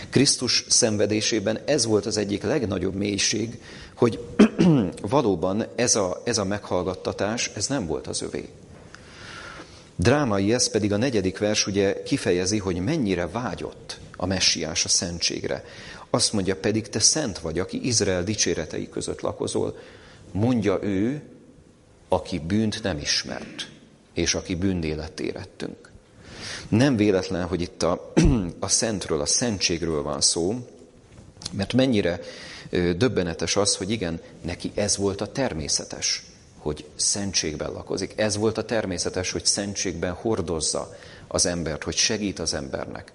Krisztus 0.10 0.66
szenvedésében 0.70 1.60
ez 1.66 1.86
volt 1.86 2.06
az 2.06 2.18
egyik 2.18 2.44
legnagyobb 2.44 2.96
mélység, 2.96 3.62
hogy 3.96 4.20
valóban 5.02 5.66
ez 5.76 5.96
a, 5.96 6.22
ez 6.24 6.38
a 6.38 6.46
meghallgattatás, 6.46 7.52
ez 7.56 7.68
nem 7.68 7.86
volt 7.86 8.08
az 8.08 8.22
övé. 8.22 8.50
Drámai 9.96 10.54
ez 10.54 10.70
pedig 10.70 10.94
a 10.94 10.98
negyedik 10.98 11.38
vers 11.38 11.68
ugye 11.68 12.04
kifejezi, 12.04 12.58
hogy 12.58 12.80
mennyire 12.80 13.28
vágyott 13.28 14.00
a 14.18 14.26
messiás 14.26 14.86
a 14.86 14.88
szentségre. 14.88 15.64
Azt 16.10 16.34
mondja 16.34 16.56
pedig, 16.56 16.90
te 16.90 17.00
szent 17.00 17.40
vagy, 17.40 17.60
aki 17.60 17.86
Izrael 17.88 18.24
dicséretei 18.24 18.90
között 18.90 19.22
lakozol. 19.22 19.78
Mondja 20.32 20.80
ő, 20.82 21.22
aki 22.08 22.40
bűnt 22.40 22.84
nem 22.84 22.98
ismert, 22.98 23.68
és 24.14 24.36
aki 24.36 24.56
bűndélet 24.56 25.20
érettünk. 25.20 25.92
Nem 26.68 26.96
véletlen, 26.96 27.46
hogy 27.46 27.62
itt 27.62 27.84
a, 27.84 28.14
a 28.60 28.68
szentről, 28.68 29.22
a 29.22 29.26
szentségről 29.26 30.02
van 30.02 30.22
szó, 30.22 30.68
mert 31.52 31.74
mennyire 31.74 32.20
döbbenetes 32.98 33.56
az, 33.56 33.76
hogy 33.76 33.92
igen, 33.92 34.22
neki 34.42 34.72
ez 34.76 34.98
volt 34.98 35.22
a 35.22 35.32
természetes, 35.32 36.24
hogy 36.58 36.86
szentségben 36.96 37.72
lakozik. 37.72 38.14
Ez 38.16 38.38
volt 38.38 38.58
a 38.58 38.66
természetes, 38.66 39.32
hogy 39.32 39.46
szentségben 39.46 40.14
hordozza 40.14 40.96
az 41.28 41.46
embert, 41.46 41.84
hogy 41.84 41.96
segít 41.96 42.40
az 42.40 42.54
embernek. 42.54 43.12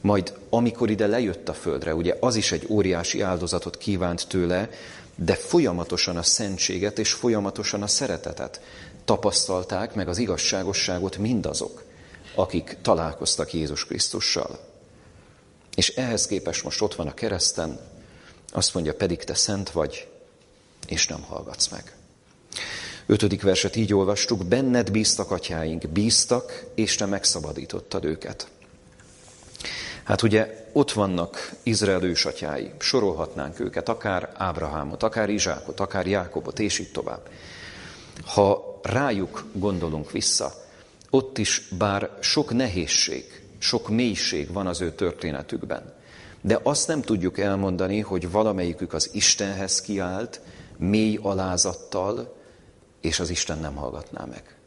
Majd 0.00 0.32
amikor 0.48 0.90
ide 0.90 1.06
lejött 1.06 1.48
a 1.48 1.54
földre, 1.54 1.94
ugye 1.94 2.16
az 2.20 2.36
is 2.36 2.52
egy 2.52 2.66
óriási 2.68 3.20
áldozatot 3.20 3.78
kívánt 3.78 4.28
tőle, 4.28 4.70
de 5.14 5.34
folyamatosan 5.34 6.16
a 6.16 6.22
szentséget 6.22 6.98
és 6.98 7.12
folyamatosan 7.12 7.82
a 7.82 7.86
szeretetet 7.86 8.60
tapasztalták 9.04 9.94
meg 9.94 10.08
az 10.08 10.18
igazságosságot 10.18 11.16
mindazok, 11.16 11.84
akik 12.34 12.76
találkoztak 12.82 13.52
Jézus 13.52 13.84
Krisztussal. 13.84 14.58
És 15.74 15.88
ehhez 15.88 16.26
képest 16.26 16.64
most 16.64 16.82
ott 16.82 16.94
van 16.94 17.06
a 17.06 17.14
kereszten, 17.14 17.80
azt 18.52 18.74
mondja, 18.74 18.94
pedig 18.94 19.24
te 19.24 19.34
szent 19.34 19.70
vagy, 19.70 20.08
és 20.86 21.06
nem 21.06 21.22
hallgatsz 21.22 21.68
meg. 21.68 21.96
Ötödik 23.06 23.42
verset 23.42 23.76
így 23.76 23.94
olvastuk, 23.94 24.46
benned 24.46 24.90
bíztak 24.90 25.30
atyáink, 25.30 25.88
bíztak, 25.88 26.64
és 26.74 26.94
te 26.94 27.06
megszabadítottad 27.06 28.04
őket. 28.04 28.48
Hát 30.08 30.22
ugye 30.22 30.68
ott 30.72 30.92
vannak 30.92 31.52
Izrael 31.62 32.02
ősatyái, 32.02 32.72
sorolhatnánk 32.78 33.60
őket, 33.60 33.88
akár 33.88 34.32
Ábrahámot, 34.34 35.02
akár 35.02 35.28
Izsákot, 35.28 35.80
akár 35.80 36.06
Jákobot, 36.06 36.58
és 36.58 36.78
így 36.78 36.92
tovább. 36.92 37.28
Ha 38.24 38.78
rájuk 38.82 39.44
gondolunk 39.52 40.10
vissza, 40.10 40.52
ott 41.10 41.38
is 41.38 41.68
bár 41.78 42.10
sok 42.20 42.52
nehézség, 42.52 43.42
sok 43.58 43.88
mélység 43.88 44.52
van 44.52 44.66
az 44.66 44.80
ő 44.80 44.92
történetükben, 44.92 45.94
de 46.40 46.60
azt 46.62 46.88
nem 46.88 47.02
tudjuk 47.02 47.38
elmondani, 47.38 48.00
hogy 48.00 48.30
valamelyikük 48.30 48.92
az 48.92 49.10
Istenhez 49.12 49.80
kiállt, 49.80 50.40
mély 50.76 51.18
alázattal, 51.22 52.36
és 53.00 53.20
az 53.20 53.30
Isten 53.30 53.58
nem 53.58 53.74
hallgatná 53.74 54.24
meg. 54.24 54.57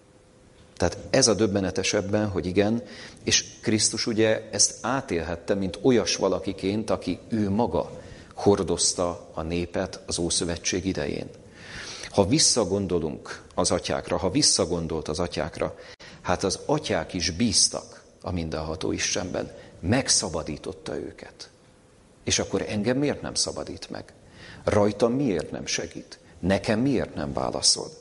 Tehát 0.82 0.98
ez 1.10 1.28
a 1.28 1.34
döbbenetes 1.34 1.94
ebben, 1.94 2.30
hogy 2.30 2.46
igen, 2.46 2.84
és 3.24 3.46
Krisztus 3.62 4.08
ugye 4.08 4.50
ezt 4.52 4.78
átélhette, 4.82 5.54
mint 5.54 5.80
olyas 5.82 6.16
valakiként, 6.16 6.90
aki 6.90 7.20
ő 7.30 7.50
maga 7.50 8.02
hordozta 8.34 9.30
a 9.34 9.42
népet 9.42 10.00
az 10.06 10.20
Ószövetség 10.20 10.86
idején. 10.86 11.30
Ha 12.10 12.26
visszagondolunk 12.26 13.44
az 13.56 13.72
atyákra, 13.72 14.18
ha 14.18 14.30
visszagondolt 14.30 15.08
az 15.08 15.20
atyákra, 15.20 15.76
hát 16.22 16.44
az 16.44 16.60
atyák 16.66 17.14
is 17.14 17.30
bíztak 17.30 18.04
a 18.22 18.32
mindenható 18.32 18.92
Istenben, 18.92 19.52
megszabadította 19.80 20.96
őket. 20.96 21.50
És 22.24 22.40
akkor 22.40 22.66
engem 22.68 22.98
miért 22.98 23.22
nem 23.22 23.34
szabadít 23.34 23.90
meg? 23.90 24.14
Rajtam 24.64 25.14
miért 25.14 25.52
nem 25.52 25.66
segít? 25.66 26.20
Nekem 26.40 26.80
miért 26.80 27.16
nem 27.16 27.34
válaszol? 27.34 28.01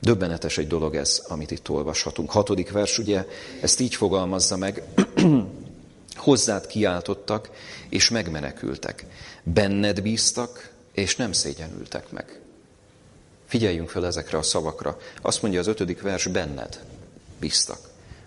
Döbbenetes 0.00 0.58
egy 0.58 0.66
dolog 0.66 0.94
ez, 0.94 1.22
amit 1.28 1.50
itt 1.50 1.70
olvashatunk. 1.70 2.30
Hatodik 2.30 2.70
vers 2.70 2.98
ugye 2.98 3.26
ezt 3.60 3.80
így 3.80 3.94
fogalmazza 3.94 4.56
meg, 4.56 4.82
hozzád 6.16 6.66
kiáltottak, 6.66 7.50
és 7.88 8.10
megmenekültek. 8.10 9.06
Benned 9.42 10.02
bíztak, 10.02 10.70
és 10.92 11.16
nem 11.16 11.32
szégyenültek 11.32 12.10
meg. 12.10 12.40
Figyeljünk 13.46 13.88
fel 13.88 14.06
ezekre 14.06 14.38
a 14.38 14.42
szavakra. 14.42 14.98
Azt 15.22 15.42
mondja 15.42 15.60
az 15.60 15.66
ötödik 15.66 16.00
vers, 16.00 16.26
benned 16.26 16.84
bíztak. 17.40 17.78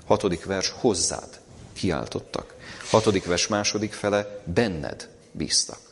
Hatodik 0.06 0.46
vers, 0.46 0.70
hozzád 0.70 1.40
kiáltottak. 1.74 2.56
Hatodik 2.90 3.26
vers 3.26 3.48
második 3.48 3.94
fele, 3.94 4.42
benned 4.44 5.10
bíztak. 5.32 5.89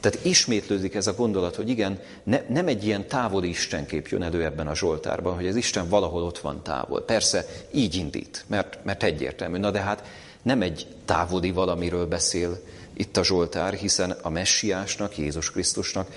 Tehát 0.00 0.24
ismétlődik 0.24 0.94
ez 0.94 1.06
a 1.06 1.14
gondolat, 1.14 1.56
hogy 1.56 1.68
igen, 1.68 2.00
ne, 2.22 2.42
nem 2.48 2.66
egy 2.66 2.84
ilyen 2.84 3.08
távoli 3.08 3.48
Istenkép 3.48 4.08
jön 4.08 4.22
elő 4.22 4.44
ebben 4.44 4.66
a 4.66 4.74
Zsoltárban, 4.74 5.34
hogy 5.34 5.46
az 5.46 5.56
Isten 5.56 5.88
valahol 5.88 6.22
ott 6.22 6.38
van 6.38 6.62
távol. 6.62 7.02
Persze 7.02 7.46
így 7.70 7.94
indít, 7.94 8.44
mert, 8.46 8.78
mert 8.84 9.02
egyértelmű. 9.02 9.58
Na 9.58 9.70
de 9.70 9.80
hát 9.80 10.04
nem 10.42 10.62
egy 10.62 10.86
távoli 11.04 11.50
valamiről 11.50 12.06
beszél 12.06 12.60
itt 12.94 13.16
a 13.16 13.24
Zsoltár, 13.24 13.74
hiszen 13.74 14.10
a 14.10 14.30
messiásnak, 14.30 15.18
Jézus 15.18 15.50
Krisztusnak 15.50 16.08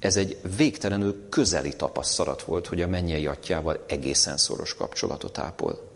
ez 0.00 0.16
egy 0.16 0.36
végtelenül 0.56 1.28
közeli 1.28 1.76
tapasztalat 1.76 2.42
volt, 2.42 2.66
hogy 2.66 2.82
a 2.82 2.88
mennyei 2.88 3.26
atyával 3.26 3.84
egészen 3.88 4.36
szoros 4.36 4.74
kapcsolatot 4.74 5.38
ápol. 5.38 5.89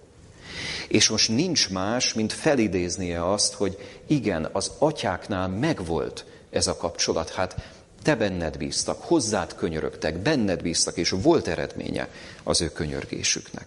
És 0.89 1.09
most 1.09 1.29
nincs 1.29 1.71
más, 1.71 2.13
mint 2.13 2.33
felidéznie 2.33 3.33
azt, 3.33 3.53
hogy 3.53 3.79
igen, 4.07 4.49
az 4.53 4.71
atyáknál 4.79 5.49
megvolt 5.49 6.25
ez 6.51 6.67
a 6.67 6.77
kapcsolat. 6.77 7.31
Hát 7.31 7.57
te 8.03 8.17
benned 8.17 8.57
bíztak, 8.57 9.03
hozzád 9.03 9.55
könyörögtek, 9.55 10.19
benned 10.19 10.63
bíztak, 10.63 10.97
és 10.97 11.11
volt 11.11 11.49
eredménye 11.49 12.09
az 12.43 12.61
ő 12.61 12.69
könyörgésüknek. 12.69 13.67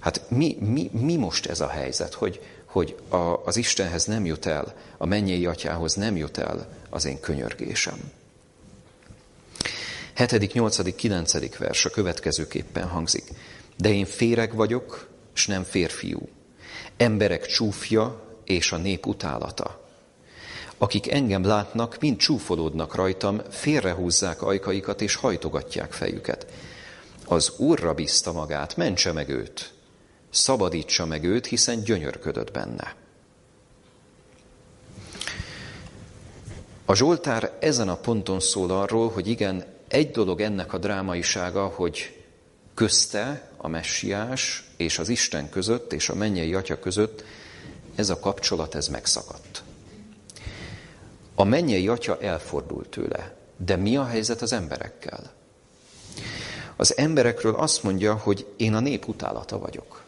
Hát 0.00 0.20
mi, 0.28 0.56
mi, 0.60 0.90
mi 0.92 1.16
most 1.16 1.46
ez 1.46 1.60
a 1.60 1.68
helyzet, 1.68 2.14
hogy, 2.14 2.40
hogy 2.64 2.96
a, 3.08 3.16
az 3.16 3.56
Istenhez 3.56 4.04
nem 4.04 4.24
jut 4.26 4.46
el, 4.46 4.74
a 4.98 5.06
mennyei 5.06 5.46
atyához 5.46 5.94
nem 5.94 6.16
jut 6.16 6.38
el 6.38 6.68
az 6.90 7.04
én 7.04 7.20
könyörgésem? 7.20 8.12
7., 10.14 10.52
8., 10.52 10.94
9. 10.94 11.56
vers 11.58 11.84
a 11.84 11.90
következőképpen 11.90 12.88
hangzik. 12.88 13.24
De 13.76 13.92
én 13.92 14.04
féreg 14.04 14.54
vagyok, 14.54 15.08
és 15.34 15.46
nem 15.46 15.62
férfiú. 15.62 16.28
Emberek 16.96 17.46
csúfja 17.46 18.22
és 18.44 18.72
a 18.72 18.76
nép 18.76 19.06
utálata. 19.06 19.82
Akik 20.78 21.12
engem 21.12 21.44
látnak, 21.44 21.96
mind 22.00 22.16
csúfolódnak 22.16 22.94
rajtam, 22.94 23.40
félrehúzzák 23.50 24.42
ajkaikat 24.42 25.00
és 25.00 25.14
hajtogatják 25.14 25.92
fejüket. 25.92 26.46
Az 27.26 27.52
Úrra 27.56 27.94
bízta 27.94 28.32
magát, 28.32 28.76
mentse 28.76 29.12
meg 29.12 29.28
őt, 29.28 29.72
szabadítsa 30.30 31.06
meg 31.06 31.24
őt, 31.24 31.46
hiszen 31.46 31.82
gyönyörködött 31.82 32.52
benne. 32.52 32.94
A 36.84 36.94
Zsoltár 36.94 37.56
ezen 37.60 37.88
a 37.88 37.96
ponton 37.96 38.40
szól 38.40 38.70
arról, 38.70 39.10
hogy 39.10 39.28
igen, 39.28 39.64
egy 39.88 40.10
dolog 40.10 40.40
ennek 40.40 40.72
a 40.72 40.78
drámaisága, 40.78 41.66
hogy 41.66 42.24
közte 42.74 43.50
a 43.64 43.68
messiás 43.68 44.64
és 44.76 44.98
az 44.98 45.08
Isten 45.08 45.48
között 45.48 45.92
és 45.92 46.08
a 46.08 46.14
mennyei 46.14 46.54
atya 46.54 46.78
között 46.78 47.24
ez 47.94 48.10
a 48.10 48.18
kapcsolat, 48.18 48.74
ez 48.74 48.88
megszakadt. 48.88 49.62
A 51.34 51.44
mennyei 51.44 51.88
atya 51.88 52.20
elfordult 52.20 52.88
tőle, 52.88 53.36
de 53.56 53.76
mi 53.76 53.96
a 53.96 54.04
helyzet 54.04 54.42
az 54.42 54.52
emberekkel? 54.52 55.32
Az 56.76 56.96
emberekről 56.96 57.54
azt 57.54 57.82
mondja, 57.82 58.14
hogy 58.14 58.46
én 58.56 58.74
a 58.74 58.80
nép 58.80 59.08
utálata 59.08 59.58
vagyok. 59.58 60.02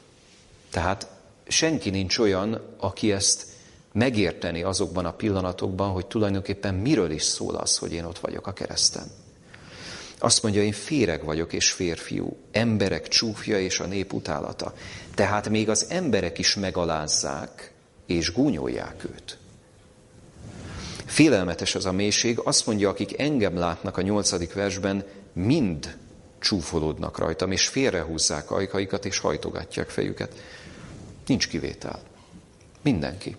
Tehát 0.70 1.06
senki 1.46 1.90
nincs 1.90 2.18
olyan, 2.18 2.60
aki 2.78 3.12
ezt 3.12 3.46
megérteni 3.92 4.62
azokban 4.62 5.04
a 5.04 5.12
pillanatokban, 5.12 5.90
hogy 5.90 6.06
tulajdonképpen 6.06 6.74
miről 6.74 7.10
is 7.10 7.22
szól 7.22 7.54
az, 7.54 7.78
hogy 7.78 7.92
én 7.92 8.04
ott 8.04 8.18
vagyok 8.18 8.46
a 8.46 8.52
kereszten. 8.52 9.10
Azt 10.18 10.42
mondja, 10.42 10.62
én 10.62 10.72
féreg 10.72 11.24
vagyok 11.24 11.52
és 11.52 11.70
férfiú, 11.70 12.36
emberek 12.52 13.08
csúfja 13.08 13.60
és 13.60 13.80
a 13.80 13.86
nép 13.86 14.12
utálata. 14.12 14.74
Tehát 15.14 15.48
még 15.48 15.68
az 15.68 15.86
emberek 15.88 16.38
is 16.38 16.54
megalázzák 16.54 17.72
és 18.06 18.32
gúnyolják 18.32 19.04
őt. 19.04 19.38
Félelmetes 21.04 21.74
az 21.74 21.86
a 21.86 21.92
mélység, 21.92 22.38
azt 22.38 22.66
mondja, 22.66 22.88
akik 22.88 23.20
engem 23.20 23.56
látnak 23.58 23.96
a 23.96 24.02
nyolcadik 24.02 24.52
versben, 24.52 25.04
mind 25.32 25.96
csúfolódnak 26.38 27.18
rajtam, 27.18 27.52
és 27.52 27.68
félrehúzzák 27.68 28.50
ajkaikat, 28.50 29.04
és 29.04 29.18
hajtogatják 29.18 29.88
fejüket. 29.88 30.32
Nincs 31.26 31.48
kivétel. 31.48 32.02
Mindenki. 32.82 33.36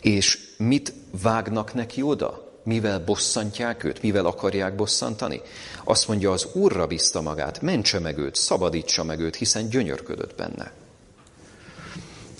És 0.00 0.38
mit 0.58 0.92
vágnak 1.22 1.74
neki 1.74 2.02
oda? 2.02 2.45
Mivel 2.66 3.04
bosszantják 3.04 3.84
őt, 3.84 4.02
mivel 4.02 4.26
akarják 4.26 4.74
bosszantani. 4.74 5.40
Azt 5.84 6.08
mondja, 6.08 6.32
az 6.32 6.46
Úrra 6.52 6.86
bízta 6.86 7.20
magát, 7.20 7.60
mentse 7.60 7.98
meg 7.98 8.18
őt, 8.18 8.34
szabadítsa 8.34 9.04
meg 9.04 9.20
őt, 9.20 9.36
hiszen 9.36 9.68
gyönyörködött 9.68 10.34
benne. 10.34 10.72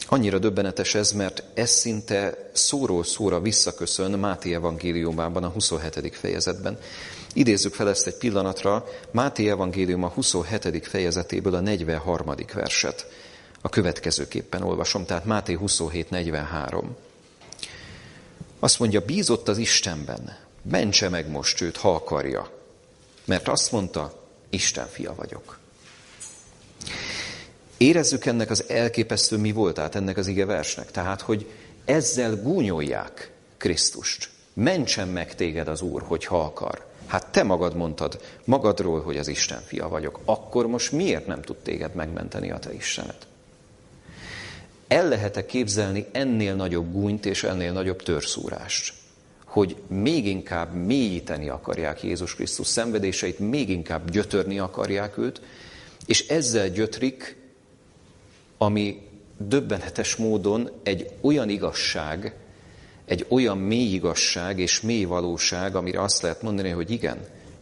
Annyira 0.09 0.39
döbbenetes 0.39 0.95
ez, 0.95 1.13
mert 1.13 1.43
ez 1.55 1.71
szinte 1.71 2.51
szóról 2.53 3.05
szóra 3.05 3.41
visszaköszön 3.41 4.11
Máté 4.11 4.55
evangéliumában, 4.55 5.45
a 5.45 5.49
27. 5.49 6.17
fejezetben. 6.17 6.79
Idézzük 7.33 7.75
fel 7.75 7.89
ezt 7.89 8.07
egy 8.07 8.17
pillanatra, 8.17 8.85
Máté 9.11 9.49
evangélium 9.49 10.03
a 10.03 10.09
27. 10.09 10.87
fejezetéből 10.87 11.55
a 11.55 11.61
43. 11.61 12.35
verset. 12.55 13.07
A 13.61 13.69
következőképpen 13.69 14.63
olvasom, 14.63 15.05
tehát 15.05 15.25
Máté 15.25 15.53
27, 15.53 16.11
43. 16.11 16.97
Azt 18.59 18.79
mondja, 18.79 19.01
bízott 19.01 19.49
az 19.49 19.59
Istenben, 19.59 20.37
mentse 20.63 21.09
meg 21.09 21.31
most 21.31 21.61
őt, 21.61 21.77
ha 21.77 21.95
akarja, 21.95 22.51
mert 23.25 23.49
azt 23.49 23.73
mondta, 23.73 24.25
Isten 24.51 24.87
fia 24.87 25.15
vagyok. 25.15 25.59
Érezzük 27.77 28.25
ennek 28.25 28.51
az 28.51 28.69
elképesztő 28.69 29.37
mi 29.37 29.53
voltát, 29.53 29.95
ennek 29.95 30.17
az 30.17 30.27
ige 30.27 30.45
versnek. 30.45 30.91
Tehát, 30.91 31.21
hogy 31.21 31.51
ezzel 31.85 32.37
gúnyolják 32.37 33.31
Krisztust. 33.57 34.31
Mentsen 34.53 35.09
meg 35.09 35.35
téged 35.35 35.69
az 35.69 35.81
Úr, 35.81 36.03
hogyha 36.03 36.41
akar. 36.41 36.87
Hát 37.07 37.27
te 37.27 37.43
magad 37.43 37.75
mondtad 37.75 38.21
magadról, 38.45 39.03
hogy 39.03 39.17
az 39.17 39.29
Isten 39.29 39.63
fia 39.67 39.89
vagyok. 39.89 40.21
Akkor 40.25 40.67
most 40.67 40.93
miért 40.93 41.27
nem 41.27 41.43
tud 41.43 41.57
téged 41.57 41.95
megmenteni 41.95 42.51
a 42.51 42.59
te 42.59 42.75
Istenet? 42.75 43.27
El 44.89 45.09
lehet-e 45.09 45.47
képzelni 45.47 46.07
ennél 46.13 46.55
nagyobb 46.55 46.93
gúnyt 46.93 47.27
és 47.27 47.43
ennél 47.43 47.73
nagyobb 47.73 48.03
törszúrást? 48.03 48.95
Hogy 49.45 49.77
még 49.87 50.27
inkább 50.27 50.75
mélyíteni 50.75 51.49
akarják 51.49 52.03
Jézus 52.03 52.35
Krisztus 52.35 52.67
szenvedéseit, 52.67 53.39
még 53.39 53.69
inkább 53.69 54.11
gyötörni 54.11 54.59
akarják 54.59 55.19
őt, 55.19 55.41
és 56.07 56.29
ezzel 56.29 56.69
gyötrik 56.69 57.37
ami 58.59 59.09
döbbenetes 59.39 60.17
módon 60.17 60.71
egy 60.83 61.11
olyan 61.21 61.49
igazság, 61.49 62.35
egy 63.05 63.27
olyan 63.29 63.59
mély 63.59 63.93
igazság 63.93 64.59
és 64.59 64.81
mély 64.81 65.05
valóság, 65.05 65.77
amire 65.77 66.03
azt 66.03 66.23
lehet 66.23 66.43
mondani, 66.43 66.69
hogy 66.69 66.91
igen, 66.91 67.19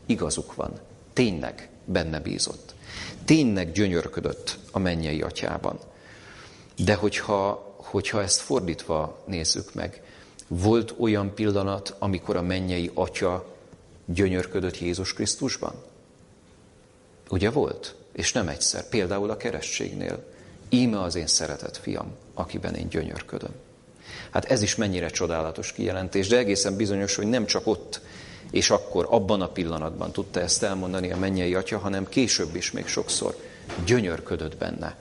igazuk 0.06 0.54
van. 0.54 0.72
Tényleg 1.12 1.68
benne 1.84 2.20
bízott. 2.20 2.74
Tényleg 3.24 3.72
gyönyörködött 3.72 4.58
a 4.70 4.78
mennyei 4.78 5.22
atyában. 5.22 5.78
De 6.76 6.94
hogyha, 6.94 7.74
hogyha 7.76 8.22
ezt 8.22 8.40
fordítva 8.40 9.22
nézzük 9.26 9.74
meg, 9.74 10.02
volt 10.48 10.94
olyan 10.98 11.34
pillanat, 11.34 11.94
amikor 11.98 12.37
a 12.37 12.42
mennyei 12.42 12.90
atya 12.94 13.46
gyönyörködött 14.04 14.78
Jézus 14.78 15.12
Krisztusban? 15.12 15.74
Ugye 17.30 17.50
volt? 17.50 17.94
És 18.12 18.32
nem 18.32 18.48
egyszer. 18.48 18.88
Például 18.88 19.30
a 19.30 19.37
keresztségnél. 19.37 20.24
Íme 20.68 21.00
az 21.00 21.14
én 21.14 21.26
szeretett 21.26 21.76
fiam, 21.76 22.16
akiben 22.34 22.74
én 22.74 22.88
gyönyörködöm. 22.88 23.54
Hát 24.30 24.44
ez 24.44 24.62
is 24.62 24.74
mennyire 24.74 25.08
csodálatos 25.08 25.72
kijelentés, 25.72 26.28
de 26.28 26.37
egészen 26.37 26.76
bizonyos, 26.76 27.14
hogy 27.14 27.26
nem 27.26 27.46
csak 27.46 27.66
ott 27.66 28.00
és 28.54 28.70
akkor, 28.70 29.06
abban 29.10 29.40
a 29.40 29.48
pillanatban 29.48 30.12
tudta 30.12 30.40
ezt 30.40 30.62
elmondani 30.62 31.12
a 31.12 31.16
mennyei 31.16 31.54
atya, 31.54 31.78
hanem 31.78 32.08
később 32.08 32.56
is 32.56 32.70
még 32.70 32.87
sokszor 32.87 33.37
gyönyörködött 33.84 34.56
benne. 34.56 34.96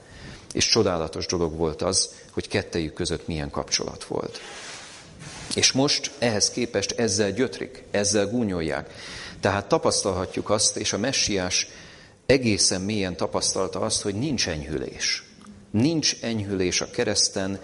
És 0.53 0.67
csodálatos 0.67 1.25
dolog 1.25 1.57
volt 1.57 1.81
az, 1.81 2.09
hogy 2.31 2.47
kettejük 2.47 2.93
között 2.93 3.27
milyen 3.27 3.49
kapcsolat 3.49 4.03
volt. 4.03 4.39
És 5.55 5.71
most 5.71 6.11
ehhez 6.19 6.49
képest 6.49 6.91
ezzel 6.91 7.31
gyötrik, 7.31 7.83
ezzel 7.91 8.27
gúnyolják. 8.27 8.93
Tehát 9.39 9.67
tapasztalhatjuk 9.67 10.49
azt, 10.49 10.77
és 10.77 10.93
a 10.93 10.97
messiás 10.97 11.67
egészen 12.25 12.81
mélyen 12.81 13.15
tapasztalta 13.15 13.79
azt, 13.79 14.01
hogy 14.01 14.15
nincs 14.15 14.47
enyhülés. 14.47 15.23
Nincs 15.71 16.15
enyhülés 16.21 16.81
a 16.81 16.89
kereszten, 16.89 17.59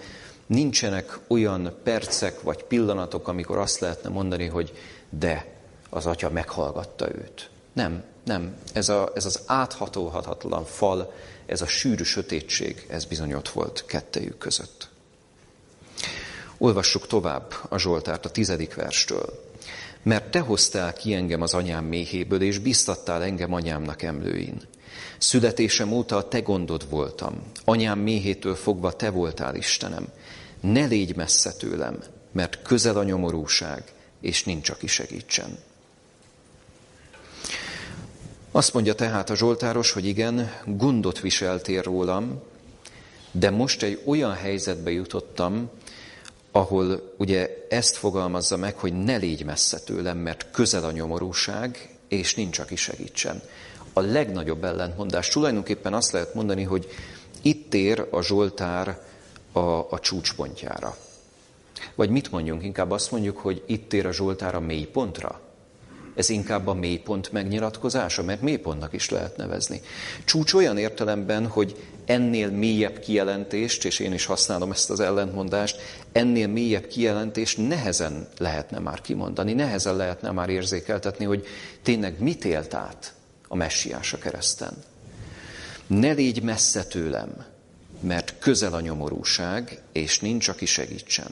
nincsenek 0.46 1.18
olyan 1.28 1.76
percek 1.84 2.40
vagy 2.40 2.62
pillanatok, 2.62 3.28
amikor 3.28 3.58
azt 3.58 3.80
lehetne 3.80 4.08
mondani, 4.08 4.46
hogy 4.46 4.72
de 5.10 5.46
az 5.90 6.06
atya 6.06 6.30
meghallgatta 6.30 7.08
őt. 7.08 7.50
Nem, 7.72 8.04
nem. 8.30 8.56
Ez, 8.72 8.88
a, 8.88 9.12
ez 9.14 9.24
az 9.24 9.40
áthatolhatatlan 9.46 10.64
fal, 10.64 11.12
ez 11.46 11.60
a 11.60 11.66
sűrű 11.66 12.02
sötétség, 12.02 12.86
ez 12.88 13.04
bizony 13.04 13.32
ott 13.32 13.48
volt 13.48 13.84
kettejük 13.86 14.38
között. 14.38 14.88
Olvassuk 16.58 17.06
tovább 17.06 17.54
a 17.68 17.78
Zsoltárt 17.78 18.24
a 18.24 18.30
tizedik 18.30 18.74
verstől. 18.74 19.48
Mert 20.02 20.30
te 20.30 20.40
hoztál 20.40 20.92
ki 20.92 21.14
engem 21.14 21.42
az 21.42 21.54
anyám 21.54 21.84
méhéből, 21.84 22.42
és 22.42 22.58
biztattál 22.58 23.22
engem 23.22 23.52
anyámnak 23.52 24.02
emlőin. 24.02 24.62
Születésem 25.18 25.92
óta 25.92 26.16
a 26.16 26.28
te 26.28 26.40
gondod 26.40 26.90
voltam. 26.90 27.42
Anyám 27.64 27.98
méhétől 27.98 28.54
fogva 28.54 28.92
te 28.92 29.10
voltál, 29.10 29.54
Istenem. 29.54 30.06
Ne 30.60 30.84
légy 30.84 31.16
messze 31.16 31.52
tőlem, 31.52 31.98
mert 32.32 32.62
közel 32.62 32.96
a 32.96 33.04
nyomorúság, 33.04 33.82
és 34.20 34.44
nincs, 34.44 34.70
aki 34.70 34.86
segítsen. 34.86 35.58
Azt 38.52 38.74
mondja 38.74 38.94
tehát 38.94 39.30
a 39.30 39.36
Zsoltáros, 39.36 39.92
hogy 39.92 40.06
igen, 40.06 40.50
gondot 40.64 41.20
viseltél 41.20 41.82
rólam, 41.82 42.42
de 43.30 43.50
most 43.50 43.82
egy 43.82 44.02
olyan 44.04 44.32
helyzetbe 44.32 44.90
jutottam, 44.90 45.70
ahol 46.52 47.14
ugye 47.18 47.66
ezt 47.68 47.96
fogalmazza 47.96 48.56
meg, 48.56 48.76
hogy 48.76 48.92
ne 48.92 49.16
légy 49.16 49.44
messze 49.44 49.78
tőlem, 49.78 50.18
mert 50.18 50.50
közel 50.50 50.84
a 50.84 50.90
nyomorúság, 50.90 51.96
és 52.08 52.34
nincs, 52.34 52.58
aki 52.58 52.76
segítsen 52.76 53.42
a 53.92 54.00
legnagyobb 54.00 54.64
ellentmondás. 54.64 55.28
Tulajdonképpen 55.28 55.94
azt 55.94 56.12
lehet 56.12 56.34
mondani, 56.34 56.62
hogy 56.62 56.88
itt 57.42 57.74
ér 57.74 58.06
a 58.10 58.22
Zsoltár 58.22 59.00
a, 59.52 59.60
a 59.90 59.98
csúcspontjára. 60.00 60.96
Vagy 61.94 62.10
mit 62.10 62.30
mondjunk? 62.30 62.64
Inkább 62.64 62.90
azt 62.90 63.10
mondjuk, 63.10 63.36
hogy 63.36 63.62
itt 63.66 63.92
ér 63.92 64.06
a 64.06 64.12
Zsoltár 64.12 64.54
a 64.54 64.60
mélypontra. 64.60 65.40
Ez 66.14 66.28
inkább 66.28 66.66
a 66.66 66.74
mélypont 66.74 67.32
megnyilatkozása, 67.32 68.22
mert 68.22 68.40
mélypontnak 68.40 68.92
is 68.92 69.10
lehet 69.10 69.36
nevezni. 69.36 69.80
Csúcs 70.24 70.52
olyan 70.52 70.78
értelemben, 70.78 71.46
hogy 71.46 71.76
ennél 72.04 72.50
mélyebb 72.50 72.98
kijelentést, 72.98 73.84
és 73.84 73.98
én 73.98 74.12
is 74.12 74.24
használom 74.24 74.70
ezt 74.70 74.90
az 74.90 75.00
ellentmondást, 75.00 75.80
ennél 76.12 76.48
mélyebb 76.48 76.86
kijelentést 76.86 77.68
nehezen 77.68 78.28
lehetne 78.38 78.78
már 78.78 79.00
kimondani, 79.00 79.52
nehezen 79.52 79.96
lehetne 79.96 80.30
már 80.30 80.48
érzékeltetni, 80.48 81.24
hogy 81.24 81.46
tényleg 81.82 82.20
mit 82.20 82.44
élt 82.44 82.74
át 82.74 83.14
a 83.48 83.56
messiás 83.56 84.12
a 84.12 84.18
kereszten. 84.18 84.72
Ne 85.86 86.12
légy 86.12 86.42
messze 86.42 86.84
tőlem, 86.84 87.44
mert 88.00 88.34
közel 88.38 88.74
a 88.74 88.80
nyomorúság, 88.80 89.82
és 89.92 90.20
nincs, 90.20 90.48
aki 90.48 90.66
segítsen. 90.66 91.30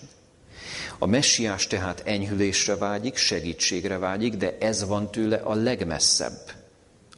A 0.99 1.07
messiás 1.07 1.67
tehát 1.67 2.03
enyhülésre 2.05 2.77
vágyik, 2.77 3.17
segítségre 3.17 3.99
vágyik, 3.99 4.37
de 4.37 4.57
ez 4.61 4.87
van 4.87 5.11
tőle 5.11 5.37
a 5.37 5.55
legmesszebb. 5.55 6.53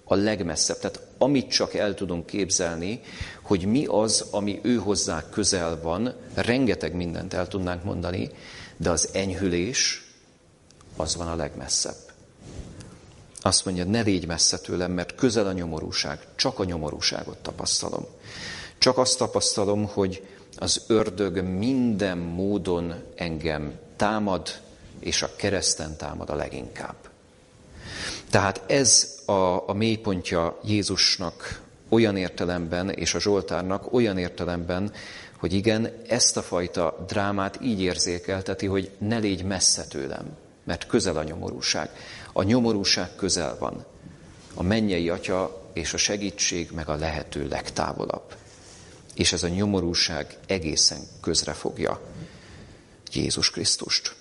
A 0.05 0.15
legmesszebb. 0.15 0.79
Tehát 0.79 1.01
amit 1.19 1.51
csak 1.51 1.75
el 1.75 1.95
tudunk 1.95 2.27
képzelni, 2.27 3.01
hogy 3.43 3.65
mi 3.65 3.85
az, 3.87 4.25
ami 4.31 4.61
ő 4.63 4.77
hozzá 4.77 5.29
közel 5.31 5.81
van, 5.83 6.15
rengeteg 6.35 6.95
mindent 6.95 7.35
el 7.35 7.49
tudnánk 7.49 7.85
mondani, 7.85 8.31
de 8.77 8.91
az 8.91 9.09
enyhülés 9.13 10.05
az 10.97 11.17
van 11.17 11.29
a 11.29 11.35
legmesszebb. 11.35 11.97
Azt 13.41 13.65
mondja, 13.65 13.85
ne 13.85 14.01
légy 14.01 14.27
messze 14.27 14.59
tőlem, 14.59 14.93
mert 14.93 15.15
közel 15.15 15.47
a 15.47 15.53
nyomorúság. 15.53 16.27
Csak 16.37 16.59
a 16.59 16.65
nyomorúságot 16.65 17.39
tapasztalom. 17.39 18.07
Csak 18.79 18.99
azt 18.99 19.19
tapasztalom, 19.19 19.87
hogy 19.87 20.23
az 20.57 20.85
ördög 20.87 21.43
minden 21.43 22.19
módon 22.19 22.95
engem 23.15 23.73
támad, 23.97 24.49
és 24.99 25.23
a 25.23 25.37
kereszten 25.37 25.97
támad 25.97 26.31
a 26.31 26.35
leginkább. 26.35 26.97
Tehát 28.31 28.63
ez 28.67 29.19
a, 29.25 29.69
a 29.69 29.73
mélypontja 29.73 30.59
Jézusnak 30.65 31.63
olyan 31.89 32.17
értelemben, 32.17 32.91
és 32.91 33.15
a 33.15 33.21
Zsoltárnak 33.21 33.93
olyan 33.93 34.19
értelemben, 34.19 34.93
hogy 35.39 35.53
igen, 35.53 35.93
ezt 36.09 36.37
a 36.37 36.43
fajta 36.43 37.05
drámát 37.07 37.59
így 37.63 37.81
érzékelteti, 37.81 38.67
hogy 38.67 38.91
ne 38.99 39.19
légy 39.19 39.45
messze 39.45 39.85
tőlem, 39.85 40.37
mert 40.65 40.87
közel 40.87 41.17
a 41.17 41.23
nyomorúság. 41.23 41.91
A 42.33 42.43
nyomorúság 42.43 43.15
közel 43.17 43.57
van. 43.59 43.85
A 44.55 44.63
mennyei 44.63 45.09
atya 45.09 45.69
és 45.73 45.95
a 45.95 45.97
segítség 45.97 46.71
meg 46.75 46.89
a 46.89 46.97
lehető 46.97 47.49
legtávolabb. 47.49 48.35
És 49.15 49.33
ez 49.33 49.43
a 49.43 49.49
nyomorúság 49.49 50.39
egészen 50.47 51.01
közre 51.21 51.53
fogja 51.53 52.01
Jézus 53.13 53.51
Krisztust. 53.51 54.15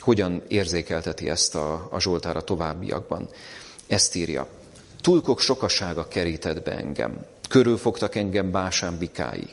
Hogyan 0.00 0.42
érzékelteti 0.48 1.28
ezt 1.28 1.54
a, 1.54 1.88
a 1.90 2.00
Zsoltára 2.00 2.42
továbbiakban? 2.42 3.28
Ezt 3.86 4.14
írja. 4.14 4.48
Tulkok 5.00 5.40
sokasága 5.40 6.08
kerített 6.08 6.62
be 6.62 6.76
engem. 6.76 7.26
Körülfogtak 7.48 8.14
engem 8.14 8.50
básán 8.50 8.98
bikái. 8.98 9.48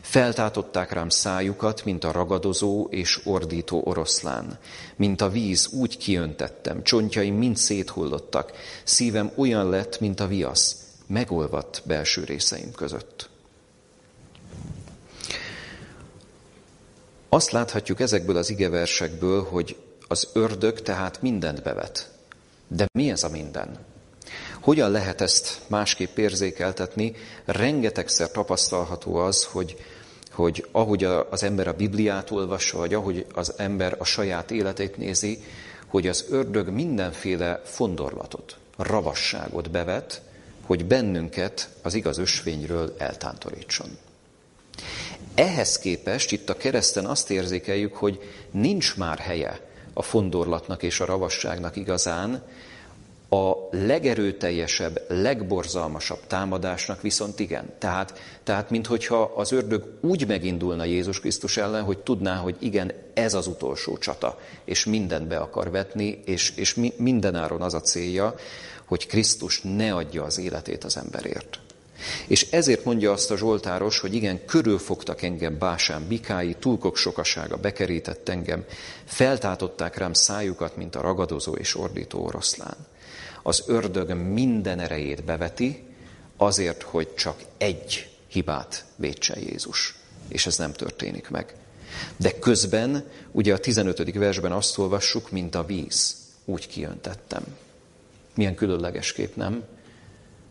Feltátották 0.00 0.92
rám 0.92 1.08
szájukat, 1.08 1.84
mint 1.84 2.04
a 2.04 2.12
ragadozó 2.12 2.86
és 2.90 3.20
ordító 3.24 3.82
oroszlán. 3.84 4.58
Mint 4.96 5.20
a 5.20 5.28
víz, 5.28 5.68
úgy 5.72 5.98
kiöntettem, 5.98 6.82
csontjaim 6.82 7.34
mind 7.34 7.56
széthullottak, 7.56 8.52
szívem 8.84 9.32
olyan 9.36 9.70
lett, 9.70 10.00
mint 10.00 10.20
a 10.20 10.26
viasz, 10.26 10.76
megolvadt 11.06 11.82
belső 11.84 12.24
részeim 12.24 12.72
között. 12.72 13.29
Azt 17.32 17.50
láthatjuk 17.50 18.00
ezekből 18.00 18.36
az 18.36 18.50
igeversekből, 18.50 19.44
hogy 19.44 19.76
az 20.08 20.28
ördög 20.32 20.82
tehát 20.82 21.22
mindent 21.22 21.62
bevet. 21.62 22.10
De 22.68 22.86
mi 22.92 23.10
ez 23.10 23.22
a 23.22 23.28
minden? 23.28 23.78
Hogyan 24.60 24.90
lehet 24.90 25.20
ezt 25.20 25.60
másképp 25.66 26.16
érzékeltetni? 26.16 27.12
Rengetegszer 27.44 28.30
tapasztalható 28.30 29.16
az, 29.16 29.44
hogy, 29.44 29.76
hogy 30.32 30.66
ahogy 30.72 31.04
az 31.04 31.42
ember 31.42 31.68
a 31.68 31.72
Bibliát 31.72 32.30
olvassa, 32.30 32.78
vagy 32.78 32.94
ahogy 32.94 33.26
az 33.34 33.52
ember 33.56 33.96
a 33.98 34.04
saját 34.04 34.50
életét 34.50 34.96
nézi, 34.96 35.42
hogy 35.86 36.08
az 36.08 36.24
ördög 36.30 36.68
mindenféle 36.68 37.60
fondorlatot, 37.64 38.56
ravasságot 38.76 39.70
bevet, 39.70 40.22
hogy 40.66 40.86
bennünket 40.86 41.68
az 41.82 41.94
igaz 41.94 42.18
ösvényről 42.18 42.94
eltántorítson. 42.98 43.98
Ehhez 45.34 45.78
képest 45.78 46.32
itt 46.32 46.48
a 46.48 46.56
kereszten 46.56 47.04
azt 47.04 47.30
érzékeljük, 47.30 47.96
hogy 47.96 48.20
nincs 48.50 48.96
már 48.96 49.18
helye 49.18 49.60
a 49.92 50.02
fondorlatnak 50.02 50.82
és 50.82 51.00
a 51.00 51.04
ravasságnak 51.04 51.76
igazán, 51.76 52.42
a 53.30 53.52
legerőteljesebb, 53.70 55.04
legborzalmasabb 55.08 56.26
támadásnak 56.26 57.02
viszont 57.02 57.40
igen. 57.40 57.72
Tehát, 57.78 58.18
tehát 58.44 58.70
minthogyha 58.70 59.32
az 59.36 59.52
ördög 59.52 59.98
úgy 60.00 60.26
megindulna 60.26 60.84
Jézus 60.84 61.20
Krisztus 61.20 61.56
ellen, 61.56 61.82
hogy 61.82 61.98
tudná, 61.98 62.36
hogy 62.36 62.56
igen, 62.58 62.92
ez 63.14 63.34
az 63.34 63.46
utolsó 63.46 63.98
csata, 63.98 64.38
és 64.64 64.84
mindent 64.84 65.26
be 65.26 65.36
akar 65.36 65.70
vetni, 65.70 66.20
és, 66.24 66.52
és 66.56 66.74
mindenáron 66.96 67.62
az 67.62 67.74
a 67.74 67.80
célja, 67.80 68.34
hogy 68.84 69.06
Krisztus 69.06 69.60
ne 69.62 69.94
adja 69.94 70.24
az 70.24 70.38
életét 70.38 70.84
az 70.84 70.96
emberért. 70.96 71.58
És 72.26 72.50
ezért 72.50 72.84
mondja 72.84 73.12
azt 73.12 73.30
a 73.30 73.36
Zsoltáros, 73.36 73.98
hogy 73.98 74.14
igen, 74.14 74.44
körülfogtak 74.44 75.22
engem 75.22 75.58
básán 75.58 76.06
bikái, 76.08 76.54
túlkok 76.58 76.96
sokasága 76.96 77.56
bekerített 77.56 78.28
engem, 78.28 78.64
feltátották 79.04 79.96
rám 79.96 80.12
szájukat, 80.12 80.76
mint 80.76 80.94
a 80.94 81.00
ragadozó 81.00 81.54
és 81.54 81.76
ordító 81.76 82.24
oroszlán. 82.24 82.76
Az 83.42 83.62
ördög 83.66 84.12
minden 84.14 84.78
erejét 84.78 85.24
beveti, 85.24 85.82
azért, 86.36 86.82
hogy 86.82 87.14
csak 87.14 87.40
egy 87.58 88.10
hibát 88.28 88.84
vétse 88.96 89.40
Jézus. 89.40 89.94
És 90.28 90.46
ez 90.46 90.56
nem 90.56 90.72
történik 90.72 91.28
meg. 91.28 91.54
De 92.16 92.38
közben, 92.38 93.08
ugye 93.32 93.54
a 93.54 93.58
15. 93.58 94.12
versben 94.14 94.52
azt 94.52 94.78
olvassuk, 94.78 95.30
mint 95.30 95.54
a 95.54 95.64
víz, 95.64 96.16
úgy 96.44 96.68
kijöntettem. 96.68 97.42
Milyen 98.34 98.54
különleges 98.54 99.12
kép, 99.12 99.36
nem? 99.36 99.64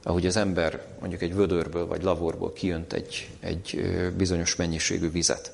Ahogy 0.03 0.25
az 0.25 0.35
ember 0.35 0.85
mondjuk 0.99 1.21
egy 1.21 1.35
vödörből 1.35 1.87
vagy 1.87 2.03
lavorból 2.03 2.53
kijönt 2.53 2.93
egy, 2.93 3.29
egy 3.39 3.81
bizonyos 4.17 4.55
mennyiségű 4.55 5.11
vizet. 5.11 5.51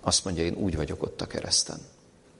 Azt 0.00 0.24
mondja, 0.24 0.44
én 0.44 0.54
úgy 0.54 0.76
vagyok 0.76 1.02
ott 1.02 1.20
a 1.20 1.26
kereszten. 1.26 1.78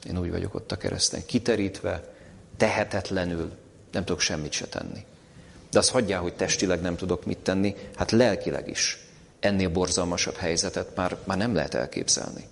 Én 0.09 0.18
úgy 0.18 0.31
vagyok 0.31 0.55
ott 0.55 0.73
a 0.73 0.77
kereszten. 0.77 1.27
Kiterítve, 1.27 2.14
tehetetlenül, 2.57 3.51
nem 3.92 4.05
tudok 4.05 4.21
semmit 4.21 4.53
se 4.53 4.66
tenni. 4.66 5.05
De 5.71 5.79
azt 5.79 5.90
hagyjál, 5.90 6.21
hogy 6.21 6.35
testileg 6.35 6.81
nem 6.81 6.97
tudok 6.97 7.27
mit 7.27 7.38
tenni, 7.38 7.75
hát 7.97 8.11
lelkileg 8.11 8.68
is. 8.68 8.99
Ennél 9.40 9.68
borzalmasabb 9.68 10.35
helyzetet 10.35 10.97
már, 10.97 11.16
már 11.25 11.38
nem 11.38 11.55
lehet 11.55 11.75
elképzelni 11.75 12.44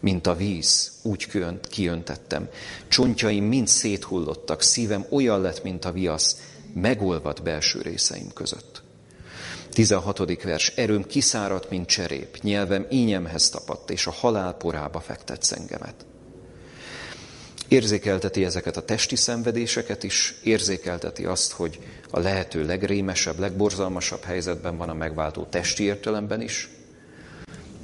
mint 0.00 0.26
a 0.26 0.34
víz, 0.34 0.92
úgy 1.02 1.26
kiöntettem. 1.68 2.48
Csontjaim 2.88 3.44
mind 3.44 3.68
széthullottak, 3.68 4.62
szívem 4.62 5.06
olyan 5.10 5.40
lett, 5.40 5.62
mint 5.62 5.84
a 5.84 5.92
viasz, 5.92 6.40
megolvad 6.80 7.42
belső 7.42 7.80
részeim 7.80 8.32
között. 8.32 8.82
16. 9.70 10.42
vers, 10.42 10.72
erőm 10.76 11.04
kiszáradt, 11.04 11.70
mint 11.70 11.86
cserép, 11.86 12.38
nyelvem 12.42 12.86
ínyemhez 12.90 13.50
tapadt, 13.50 13.90
és 13.90 14.06
a 14.06 14.10
halál 14.10 14.52
porába 14.52 15.00
fektetsz 15.00 15.52
engemet. 15.52 16.06
Érzékelteti 17.68 18.44
ezeket 18.44 18.76
a 18.76 18.84
testi 18.84 19.16
szenvedéseket 19.16 20.02
is, 20.02 20.34
érzékelteti 20.42 21.24
azt, 21.24 21.52
hogy 21.52 21.78
a 22.10 22.18
lehető 22.18 22.64
legrémesebb, 22.64 23.38
legborzalmasabb 23.38 24.22
helyzetben 24.22 24.76
van 24.76 24.88
a 24.88 24.94
megváltó 24.94 25.44
testi 25.44 25.82
értelemben 25.82 26.40
is, 26.40 26.68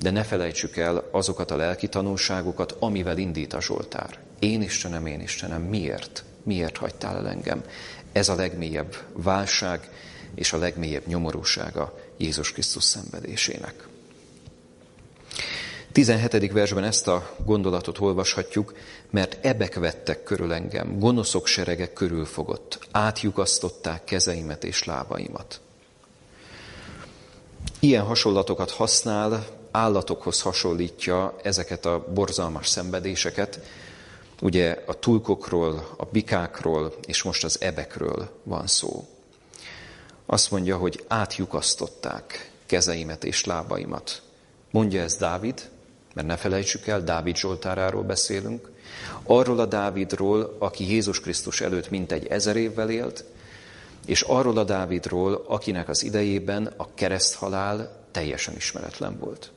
de 0.01 0.11
ne 0.11 0.23
felejtsük 0.23 0.77
el 0.77 1.09
azokat 1.11 1.51
a 1.51 1.57
lelki 1.57 1.89
tanulságokat, 1.89 2.77
amivel 2.79 3.19
indít 3.19 3.53
a 3.53 3.61
Zsoltár. 3.61 4.19
Én 4.39 4.63
Istenem, 4.63 5.07
én 5.07 5.21
Istenem, 5.21 5.63
miért? 5.63 6.25
Miért 6.43 6.77
hagytál 6.77 7.17
el 7.17 7.29
engem? 7.29 7.63
Ez 8.13 8.29
a 8.29 8.35
legmélyebb 8.35 8.97
válság 9.13 9.91
és 10.35 10.53
a 10.53 10.59
legmélyebb 10.59 11.07
nyomorúsága 11.07 11.99
Jézus 12.17 12.53
Krisztus 12.53 12.85
szenvedésének. 12.85 13.87
17. 15.93 16.53
versben 16.53 16.85
ezt 16.85 17.09
a 17.09 17.37
gondolatot 17.45 17.99
olvashatjuk, 17.99 18.75
mert 19.11 19.47
ebek 19.47 19.75
vettek 19.75 20.23
körül 20.23 20.53
engem, 20.53 20.99
gonoszok 20.99 21.47
serege 21.47 21.93
körülfogott, 21.93 22.79
átjukasztották 22.91 24.05
kezeimet 24.05 24.65
és 24.65 24.85
lábaimat. 24.85 25.61
Ilyen 27.81 28.05
hasonlatokat 28.05 28.71
használ 28.71 29.47
állatokhoz 29.71 30.41
hasonlítja 30.41 31.37
ezeket 31.43 31.87
a 31.87 32.05
borzalmas 32.15 32.69
szenvedéseket. 32.69 33.61
Ugye 34.43 34.83
a 34.87 34.99
tulkokról, 34.99 35.95
a 35.97 36.05
bikákról 36.05 36.95
és 37.07 37.23
most 37.23 37.45
az 37.45 37.61
ebekről 37.61 38.31
van 38.43 38.67
szó. 38.67 39.09
Azt 40.27 40.51
mondja, 40.51 40.77
hogy 40.77 41.05
átjukasztották 41.09 42.53
kezeimet 42.67 43.25
és 43.25 43.45
lábaimat. 43.45 44.23
Mondja 44.71 45.03
ez 45.03 45.17
Dávid, 45.17 45.71
mert 46.15 46.27
ne 46.27 46.37
felejtsük 46.37 46.87
el, 46.87 47.03
Dávid 47.03 47.37
Zsoltáráról 47.37 48.03
beszélünk. 48.03 48.71
Arról 49.23 49.59
a 49.59 49.67
Dávidról, 49.67 50.57
aki 50.59 50.91
Jézus 50.91 51.21
Krisztus 51.21 51.61
előtt 51.61 51.91
mintegy 51.91 52.27
ezer 52.27 52.57
évvel 52.57 52.91
élt, 52.91 53.25
és 54.07 54.23
arról 54.23 54.59
a 54.59 54.65
Dávidról, 54.65 55.45
akinek 55.47 55.89
az 55.89 56.03
idejében 56.03 56.73
a 56.77 56.95
kereszthalál 56.95 58.05
teljesen 58.11 58.55
ismeretlen 58.57 59.19
volt. 59.19 59.51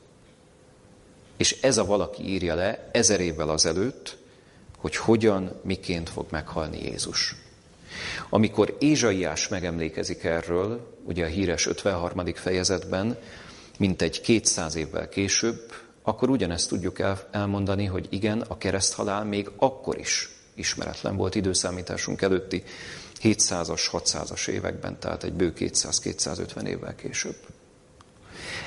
És 1.37 1.61
ez 1.61 1.77
a 1.77 1.85
valaki 1.85 2.23
írja 2.29 2.55
le 2.55 2.89
ezer 2.91 3.19
évvel 3.19 3.49
azelőtt, 3.49 4.23
hogy 4.85 4.95
hogyan, 4.95 5.51
miként 5.63 6.09
fog 6.09 6.25
meghalni 6.29 6.83
Jézus. 6.83 7.35
Amikor 8.29 8.75
Ézsaiás 8.79 9.47
megemlékezik 9.47 10.23
erről, 10.23 10.97
ugye 11.03 11.23
a 11.25 11.27
híres 11.27 11.67
53. 11.67 12.25
fejezetben, 12.33 13.17
mint 13.77 14.01
egy 14.01 14.21
200 14.21 14.75
évvel 14.75 15.09
később, 15.09 15.73
akkor 16.01 16.29
ugyanezt 16.29 16.69
tudjuk 16.69 17.01
elmondani, 17.31 17.85
hogy 17.85 18.07
igen, 18.09 18.41
a 18.47 18.57
kereszthalál 18.57 19.23
még 19.23 19.49
akkor 19.55 19.97
is 19.97 20.29
ismeretlen 20.53 21.15
volt 21.15 21.35
időszámításunk 21.35 22.21
előtti 22.21 22.63
700-as, 23.21 23.81
600-as 23.91 24.47
években, 24.47 24.99
tehát 24.99 25.23
egy 25.23 25.33
bő 25.33 25.53
200-250 25.57 26.65
évvel 26.65 26.95
később. 26.95 27.35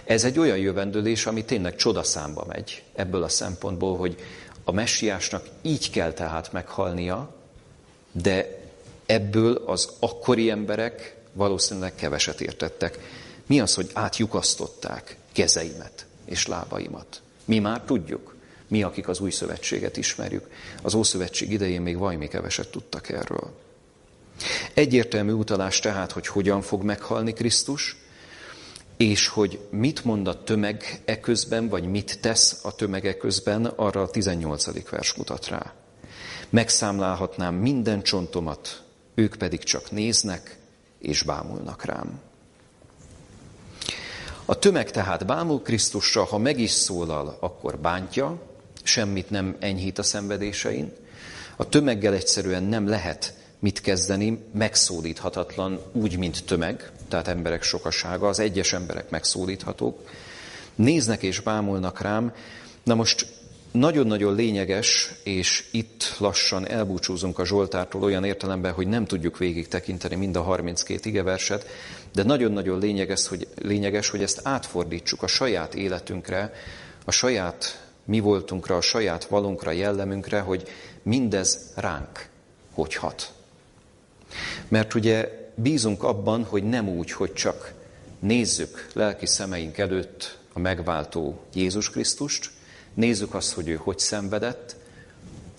Ez 0.05 0.25
egy 0.25 0.39
olyan 0.39 0.59
jövendőlés, 0.59 1.27
ami 1.27 1.45
tényleg 1.45 1.77
csodaszámba 1.77 2.45
megy 2.49 2.83
ebből 2.95 3.23
a 3.23 3.29
szempontból, 3.29 3.97
hogy 3.97 4.17
a 4.69 4.73
messiásnak 4.73 5.47
így 5.63 5.91
kell 5.91 6.13
tehát 6.13 6.53
meghalnia, 6.53 7.35
de 8.13 8.61
ebből 9.07 9.63
az 9.67 9.89
akkori 9.99 10.51
emberek 10.51 11.17
valószínűleg 11.33 11.95
keveset 11.95 12.41
értettek. 12.41 12.99
Mi 13.47 13.61
az, 13.61 13.75
hogy 13.75 13.91
átjukasztották 13.93 15.17
kezeimet 15.33 16.07
és 16.25 16.47
lábaimat? 16.47 17.23
Mi 17.45 17.59
már 17.59 17.81
tudjuk. 17.81 18.37
Mi, 18.67 18.83
akik 18.83 19.09
az 19.09 19.21
új 19.21 19.31
szövetséget 19.31 19.97
ismerjük. 19.97 20.51
Az 20.83 20.95
Ószövetség 20.95 21.53
idején 21.53 21.83
még 21.83 21.99
vajmi 21.99 22.29
keveset 22.29 22.69
tudtak 22.69 23.09
erről. 23.09 23.51
Egyértelmű 24.75 25.33
utalás 25.33 25.79
tehát, 25.79 26.13
hogy 26.13 26.27
hogyan 26.27 26.63
fog 26.63 26.83
meghalni 26.83 27.33
Krisztus, 27.33 27.97
és 28.99 29.29
hogy 29.29 29.61
mit 29.71 30.05
mond 30.05 30.29
a 30.29 30.43
tömeg 30.43 31.03
e 31.05 31.21
közben, 31.21 31.69
vagy 31.69 31.85
mit 31.85 32.21
tesz 32.21 32.61
a 32.63 32.75
tömege 32.75 33.17
közben, 33.17 33.65
arra 33.65 34.03
a 34.03 34.09
18. 34.09 34.91
vers 34.91 35.15
mutat 35.15 35.49
rá. 35.49 35.73
Megszámlálhatnám 36.51 37.55
minden 37.55 38.03
csontomat, 38.03 38.83
ők 39.15 39.35
pedig 39.37 39.63
csak 39.63 39.91
néznek 39.91 40.59
és 40.99 41.23
bámulnak 41.23 41.85
rám. 41.85 42.21
A 44.45 44.59
tömeg 44.59 44.91
tehát 44.91 45.27
bámul 45.27 45.63
Krisztusra, 45.63 46.25
ha 46.25 46.39
meg 46.39 46.61
is 46.61 46.71
szólal, 46.71 47.37
akkor 47.41 47.79
bántja, 47.79 48.43
semmit 48.83 49.31
nem 49.31 49.57
enyhít 49.59 49.99
a 49.99 50.03
szenvedésein. 50.03 50.93
A 51.57 51.69
tömeggel 51.69 52.15
egyszerűen 52.15 52.63
nem 52.63 52.89
lehet 52.89 53.35
mit 53.59 53.81
kezdeni, 53.81 54.45
megszólíthatatlan, 54.53 55.81
úgy, 55.93 56.19
mint 56.19 56.45
tömeg, 56.45 56.93
tehát 57.09 57.29
emberek 57.29 57.63
sokasága, 57.63 58.29
az 58.29 58.39
egyes 58.39 58.73
emberek 58.73 59.11
megszólíthatók. 59.11 60.11
Néznek 60.75 61.23
és 61.23 61.41
bámulnak 61.41 62.01
rám. 62.01 62.33
Na 62.83 62.95
most 62.95 63.27
nagyon-nagyon 63.71 64.35
lényeges, 64.35 65.13
és 65.23 65.69
itt 65.71 66.15
lassan 66.19 66.69
elbúcsúzunk 66.69 67.39
a 67.39 67.47
Zsoltártól 67.47 68.03
olyan 68.03 68.25
értelemben, 68.25 68.73
hogy 68.73 68.87
nem 68.87 69.05
tudjuk 69.05 69.39
végig 69.39 69.69
tekinteni 69.69 70.15
mind 70.15 70.37
a 70.37 70.43
32 70.43 71.09
igeverset, 71.09 71.67
de 72.13 72.23
nagyon-nagyon 72.23 72.79
lényeges 72.79 73.27
hogy, 73.29 73.47
lényeges, 73.63 74.09
hogy 74.09 74.23
ezt 74.23 74.41
átfordítsuk 74.43 75.23
a 75.23 75.27
saját 75.27 75.75
életünkre, 75.75 76.53
a 77.05 77.11
saját 77.11 77.87
mi 78.05 78.21
voltunkra, 78.21 78.77
a 78.77 78.81
saját 78.81 79.25
valunkra, 79.25 79.71
jellemünkre, 79.71 80.41
hogy 80.41 80.69
mindez 81.03 81.73
ránk 81.75 82.29
hogy 82.79 82.95
hat. 82.95 83.33
Mert 84.69 84.95
ugye 84.95 85.29
bízunk 85.59 86.03
abban, 86.03 86.45
hogy 86.45 86.63
nem 86.63 86.89
úgy, 86.89 87.13
hogy 87.13 87.33
csak 87.33 87.73
nézzük 88.19 88.89
lelki 88.93 89.27
szemeink 89.27 89.79
előtt 89.79 90.39
a 90.53 90.59
megváltó 90.59 91.41
Jézus 91.55 91.91
Krisztust, 91.91 92.51
nézzük 92.95 93.35
azt, 93.35 93.53
hogy 93.53 93.69
ő 93.69 93.75
hogy 93.75 93.99
szenvedett, 93.99 94.77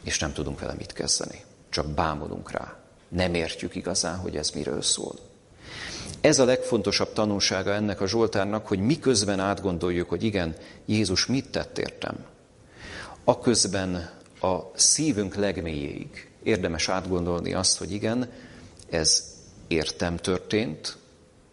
és 0.04 0.20
nem 0.20 0.34
tudunk 0.34 0.60
vele 0.60 0.74
mit 0.78 0.94
kezdeni. 0.94 1.44
Csak 1.70 1.88
bámulunk 1.88 2.52
rá. 2.52 2.78
Nem 3.08 3.34
értjük 3.34 3.76
igazán, 3.76 4.18
hogy 4.18 4.36
ez 4.36 4.50
miről 4.50 4.82
szól. 4.82 5.16
Ez 6.22 6.40
a 6.40 6.46
legfontosabb 6.46 7.14
tanulsága 7.14 7.74
ennek 7.74 8.02
a 8.02 8.08
Zsoltárnak, 8.08 8.68
hogy 8.68 8.80
miközben 8.80 9.40
átgondoljuk, 9.40 10.10
hogy 10.10 10.24
igen, 10.24 10.56
Jézus 10.86 11.26
mit 11.26 11.50
tett 11.50 11.78
értem. 11.78 12.26
Aközben 13.24 14.10
a 14.42 14.58
szívünk 14.76 15.36
legmélyéig 15.36 16.30
érdemes 16.44 16.90
átgondolni 16.90 17.54
azt, 17.54 17.78
hogy 17.78 17.92
igen, 17.92 18.32
ez 18.90 19.29
értem 19.70 20.18
történt, 20.18 20.98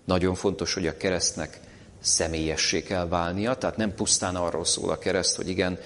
nagyon 0.04 0.34
fontos, 0.34 0.74
hogy 0.74 0.86
a 0.86 0.96
keresztnek 0.96 1.60
személyessé 2.00 2.82
kell 2.82 3.08
válnia, 3.08 3.54
tehát 3.54 3.76
nem 3.76 3.94
pusztán 3.94 4.36
arról 4.36 4.64
szól 4.64 4.90
a 4.90 4.98
kereszt, 4.98 5.36
hogy 5.36 5.48
igen, 5.48 5.78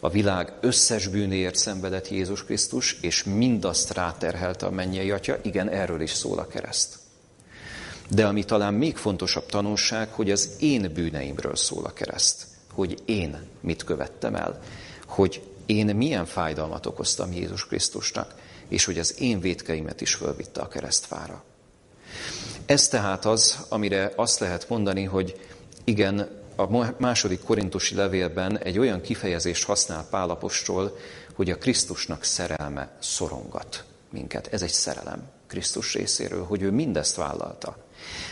a 0.00 0.10
világ 0.10 0.52
összes 0.60 1.08
bűnéért 1.08 1.56
szenvedett 1.56 2.08
Jézus 2.08 2.44
Krisztus, 2.44 2.98
és 3.00 3.24
mindazt 3.24 3.92
ráterhelte 3.92 4.66
a 4.66 4.70
mennyei 4.70 5.10
atya, 5.10 5.38
igen, 5.42 5.68
erről 5.68 6.00
is 6.00 6.10
szól 6.10 6.38
a 6.38 6.46
kereszt. 6.46 6.98
De 8.08 8.26
ami 8.26 8.44
talán 8.44 8.74
még 8.74 8.96
fontosabb 8.96 9.46
tanulság, 9.46 10.08
hogy 10.08 10.30
az 10.30 10.50
én 10.58 10.92
bűneimről 10.94 11.56
szól 11.56 11.84
a 11.84 11.92
kereszt. 11.92 12.46
Hogy 12.72 13.02
én 13.04 13.46
mit 13.60 13.84
követtem 13.84 14.34
el. 14.34 14.60
Hogy 15.06 15.42
én 15.66 15.96
milyen 15.96 16.26
fájdalmat 16.26 16.86
okoztam 16.86 17.32
Jézus 17.32 17.66
Krisztusnak, 17.66 18.34
és 18.68 18.84
hogy 18.84 18.98
az 18.98 19.20
én 19.20 19.40
vétkeimet 19.40 20.00
is 20.00 20.14
fölvitte 20.14 20.60
a 20.60 20.68
keresztfára. 20.68 21.44
Ez 22.66 22.88
tehát 22.88 23.24
az, 23.24 23.58
amire 23.68 24.12
azt 24.16 24.38
lehet 24.38 24.68
mondani, 24.68 25.04
hogy 25.04 25.40
igen, 25.84 26.28
a 26.56 26.94
második 26.98 27.42
korintusi 27.42 27.94
levélben 27.94 28.58
egy 28.58 28.78
olyan 28.78 29.00
kifejezést 29.00 29.64
használ 29.64 30.06
Pálapostól, 30.10 30.96
hogy 31.34 31.50
a 31.50 31.56
Krisztusnak 31.56 32.24
szerelme 32.24 32.96
szorongat 33.00 33.84
minket. 34.10 34.48
Ez 34.52 34.62
egy 34.62 34.72
szerelem 34.72 35.22
Krisztus 35.46 35.94
részéről, 35.94 36.44
hogy 36.44 36.62
ő 36.62 36.70
mindezt 36.70 37.16
vállalta. 37.16 37.76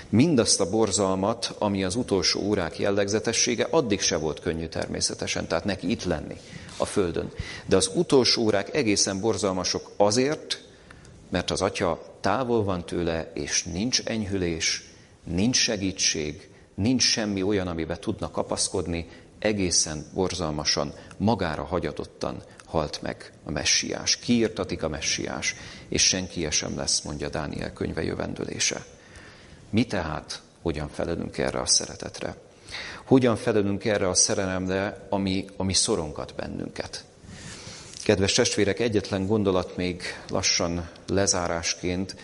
Mindazt 0.08 0.60
a 0.60 0.70
borzalmat, 0.70 1.54
ami 1.58 1.84
az 1.84 1.94
utolsó 1.94 2.40
órák 2.40 2.78
jellegzetessége, 2.78 3.66
addig 3.70 4.00
se 4.00 4.16
volt 4.16 4.40
könnyű 4.40 4.66
természetesen, 4.66 5.46
tehát 5.46 5.64
neki 5.64 5.90
itt 5.90 6.04
lenni 6.04 6.36
a 6.76 6.84
Földön. 6.84 7.30
De 7.66 7.76
az 7.76 7.90
utolsó 7.94 8.42
órák 8.42 8.74
egészen 8.74 9.20
borzalmasok 9.20 9.90
azért, 9.96 10.62
mert 11.30 11.50
az 11.50 11.62
Atya 11.62 12.09
távol 12.20 12.64
van 12.64 12.86
tőle, 12.86 13.30
és 13.34 13.64
nincs 13.64 14.02
enyhülés, 14.04 14.84
nincs 15.24 15.56
segítség, 15.56 16.50
nincs 16.74 17.02
semmi 17.02 17.42
olyan, 17.42 17.66
amiben 17.66 18.00
tudna 18.00 18.30
kapaszkodni, 18.30 19.08
egészen 19.38 20.04
borzalmasan, 20.14 20.92
magára 21.16 21.64
hagyatottan 21.64 22.42
halt 22.64 23.02
meg 23.02 23.32
a 23.44 23.50
messiás. 23.50 24.16
Kiírtatik 24.16 24.82
a 24.82 24.88
messiás, 24.88 25.54
és 25.88 26.02
senki 26.02 26.50
sem 26.50 26.76
lesz, 26.76 27.00
mondja 27.00 27.28
Dániel 27.28 27.72
könyve 27.72 28.02
jövendőlése. 28.02 28.84
Mi 29.70 29.86
tehát 29.86 30.42
hogyan 30.62 30.88
felelünk 30.88 31.38
erre 31.38 31.60
a 31.60 31.66
szeretetre? 31.66 32.36
Hogyan 33.04 33.36
felelünk 33.36 33.84
erre 33.84 34.08
a 34.08 34.14
szerelemre, 34.14 35.06
ami, 35.08 35.44
ami 35.56 35.72
szorongat 35.72 36.34
bennünket? 36.34 37.04
Kedves 38.04 38.32
testvérek, 38.32 38.80
egyetlen 38.80 39.26
gondolat 39.26 39.76
még 39.76 40.02
lassan 40.28 40.88
lezárásként, 41.06 42.16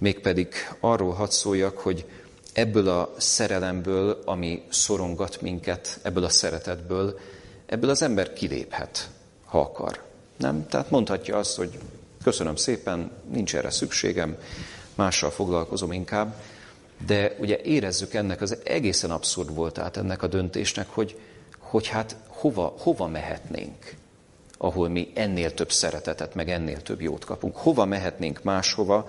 mégpedig 0.00 0.54
arról 0.80 1.12
hadd 1.12 1.30
szóljak, 1.30 1.78
hogy 1.78 2.04
ebből 2.52 2.88
a 2.88 3.14
szerelemből, 3.16 4.22
ami 4.24 4.62
szorongat 4.68 5.40
minket, 5.40 5.98
ebből 6.02 6.24
a 6.24 6.28
szeretetből, 6.28 7.18
ebből 7.66 7.90
az 7.90 8.02
ember 8.02 8.32
kiléphet, 8.32 9.10
ha 9.44 9.60
akar. 9.60 10.02
Nem? 10.36 10.66
Tehát 10.66 10.90
mondhatja 10.90 11.36
azt, 11.36 11.56
hogy 11.56 11.78
köszönöm 12.22 12.56
szépen, 12.56 13.10
nincs 13.30 13.56
erre 13.56 13.70
szükségem, 13.70 14.36
mással 14.94 15.30
foglalkozom 15.30 15.92
inkább, 15.92 16.34
de 17.06 17.36
ugye 17.40 17.60
érezzük 17.60 18.14
ennek 18.14 18.40
az 18.40 18.56
egészen 18.64 19.10
abszurd 19.10 19.54
voltát 19.54 19.96
ennek 19.96 20.22
a 20.22 20.26
döntésnek, 20.26 20.88
hogy, 20.88 21.18
hogy 21.58 21.86
hát 21.86 22.16
hova, 22.26 22.74
hova 22.78 23.06
mehetnénk, 23.06 23.96
ahol 24.58 24.88
mi 24.88 25.10
ennél 25.14 25.54
több 25.54 25.72
szeretetet, 25.72 26.34
meg 26.34 26.50
ennél 26.50 26.82
több 26.82 27.00
jót 27.00 27.24
kapunk. 27.24 27.56
Hova 27.56 27.84
mehetnénk 27.84 28.42
máshova, 28.42 29.08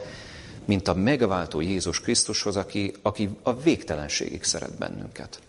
mint 0.65 0.87
a 0.87 0.93
megváltó 0.93 1.61
Jézus 1.61 2.01
Krisztushoz, 2.01 2.55
aki, 2.55 2.93
aki 3.01 3.29
a 3.43 3.55
végtelenségig 3.55 4.43
szeret 4.43 4.77
bennünket. 4.77 5.39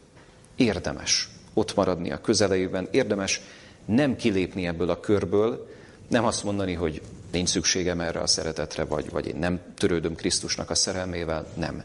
Érdemes 0.57 1.29
ott 1.55 1.75
maradni 1.75 2.11
a 2.11 2.21
közelejében, 2.21 2.89
érdemes 2.91 3.41
nem 3.85 4.17
kilépni 4.17 4.67
ebből 4.67 4.91
a 4.91 5.01
körből, 5.01 5.69
nem 6.09 6.25
azt 6.25 6.45
mondani, 6.45 6.75
hogy 6.75 7.03
nincs 7.33 7.49
szükségem 7.49 8.01
erre 8.01 8.21
a 8.21 8.27
szeretetre, 8.27 8.85
vagy, 8.85 9.11
vagy 9.11 9.27
én 9.27 9.37
nem 9.37 9.61
törődöm 9.75 10.15
Krisztusnak 10.15 10.71
a 10.71 10.75
szerelmével, 10.75 11.47
nem. 11.55 11.83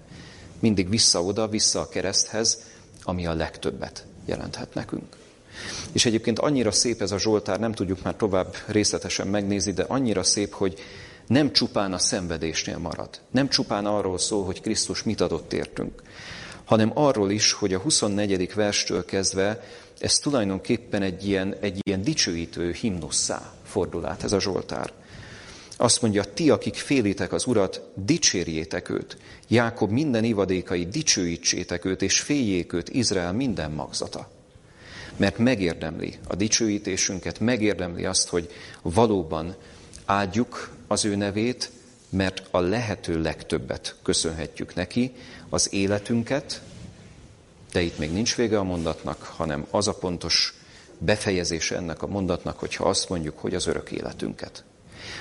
Mindig 0.60 0.90
vissza 0.90 1.24
oda, 1.24 1.48
vissza 1.48 1.80
a 1.80 1.90
kereszthez, 1.90 2.62
ami 3.04 3.26
a 3.26 3.34
legtöbbet 3.34 4.06
jelenthet 4.26 4.74
nekünk. 4.74 5.16
És 5.92 6.06
egyébként 6.06 6.40
annyira 6.40 6.72
szép 6.72 7.02
ez 7.02 7.12
a 7.12 7.20
Zsoltár, 7.20 7.60
nem 7.60 7.72
tudjuk 7.72 8.04
már 8.04 8.16
tovább 8.16 8.56
részletesen 8.66 9.28
megnézni, 9.28 9.72
de 9.72 9.86
annyira 9.88 10.24
szép, 10.24 10.54
hogy 10.54 10.80
nem 11.28 11.52
csupán 11.52 11.94
a 11.94 11.98
szenvedésnél 11.98 12.78
marad. 12.78 13.10
Nem 13.32 13.50
csupán 13.50 13.86
arról 13.86 14.18
szól, 14.18 14.46
hogy 14.46 14.62
Krisztus 14.62 15.04
mit 15.04 15.22
adott 15.22 15.54
értünk, 15.54 16.02
hanem 16.66 16.92
arról 16.94 17.32
is, 17.32 17.52
hogy 17.52 17.74
a 17.74 17.80
24. 17.80 18.54
verstől 18.54 19.06
kezdve 19.06 19.64
ez 20.00 20.18
tulajdonképpen 20.18 21.02
egy 21.02 21.28
ilyen, 21.28 21.56
egy 21.60 21.80
ilyen 21.82 22.02
dicsőítő 22.02 22.72
himnusszá 22.72 23.54
fordul 23.64 24.06
át 24.06 24.24
ez 24.24 24.32
a 24.32 24.40
Zsoltár. 24.40 24.92
Azt 25.78 26.02
mondja, 26.02 26.24
ti, 26.24 26.50
akik 26.50 26.76
félitek 26.76 27.34
az 27.34 27.46
Urat, 27.46 27.82
dicsérjétek 27.96 28.90
őt. 28.90 29.18
Jákob 29.48 29.92
minden 29.92 30.24
ivadékai, 30.24 30.86
dicsőítsétek 30.86 31.86
őt, 31.86 32.02
és 32.02 32.20
féljék 32.20 32.74
őt 32.74 32.90
Izrael 32.90 33.34
minden 33.34 33.72
magzata. 33.72 34.35
Mert 35.18 35.38
megérdemli 35.38 36.18
a 36.28 36.36
dicsőítésünket, 36.36 37.40
megérdemli 37.40 38.06
azt, 38.06 38.30
hogy 38.30 38.52
valóban 38.82 39.56
áldjuk 40.06 40.72
az 40.88 41.06
ő 41.06 41.16
nevét, 41.16 41.72
mert 42.10 42.48
a 42.52 42.60
lehető 42.60 43.22
legtöbbet 43.22 43.96
köszönhetjük 44.04 44.76
neki, 44.76 45.14
az 45.50 45.74
életünket, 45.74 46.62
de 47.72 47.82
itt 47.82 47.98
még 47.98 48.12
nincs 48.12 48.36
vége 48.36 48.60
a 48.60 48.64
mondatnak, 48.64 49.22
hanem 49.24 49.66
az 49.70 49.88
a 49.88 49.94
pontos 49.94 50.54
befejezése 50.98 51.76
ennek 51.76 52.02
a 52.02 52.08
mondatnak, 52.08 52.60
hogyha 52.60 52.90
azt 52.90 53.10
mondjuk, 53.10 53.38
hogy 53.38 53.56
az 53.56 53.68
örök 53.68 53.92
életünket. 53.92 54.64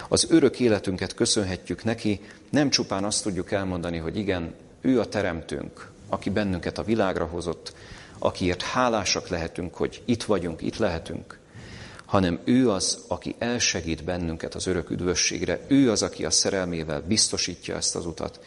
Az 0.08 0.26
örök 0.30 0.60
életünket 0.60 1.14
köszönhetjük 1.14 1.84
neki, 1.84 2.20
nem 2.50 2.70
csupán 2.70 3.04
azt 3.04 3.22
tudjuk 3.22 3.52
elmondani, 3.52 3.98
hogy 3.98 4.16
igen, 4.16 4.54
ő 4.80 5.00
a 5.00 5.08
teremtőnk, 5.08 5.90
aki 6.08 6.30
bennünket 6.30 6.78
a 6.78 6.84
világra 6.84 7.24
hozott, 7.24 7.74
akiért 8.24 8.62
hálásak 8.62 9.28
lehetünk, 9.28 9.74
hogy 9.74 10.02
itt 10.04 10.22
vagyunk, 10.22 10.62
itt 10.62 10.76
lehetünk, 10.76 11.38
hanem 12.04 12.40
ő 12.44 12.70
az, 12.70 13.04
aki 13.08 13.34
elsegít 13.38 14.04
bennünket 14.04 14.54
az 14.54 14.66
örök 14.66 14.90
üdvösségre, 14.90 15.60
ő 15.68 15.90
az, 15.90 16.02
aki 16.02 16.24
a 16.24 16.30
szerelmével 16.30 17.02
biztosítja 17.02 17.76
ezt 17.76 17.96
az 17.96 18.06
utat. 18.06 18.40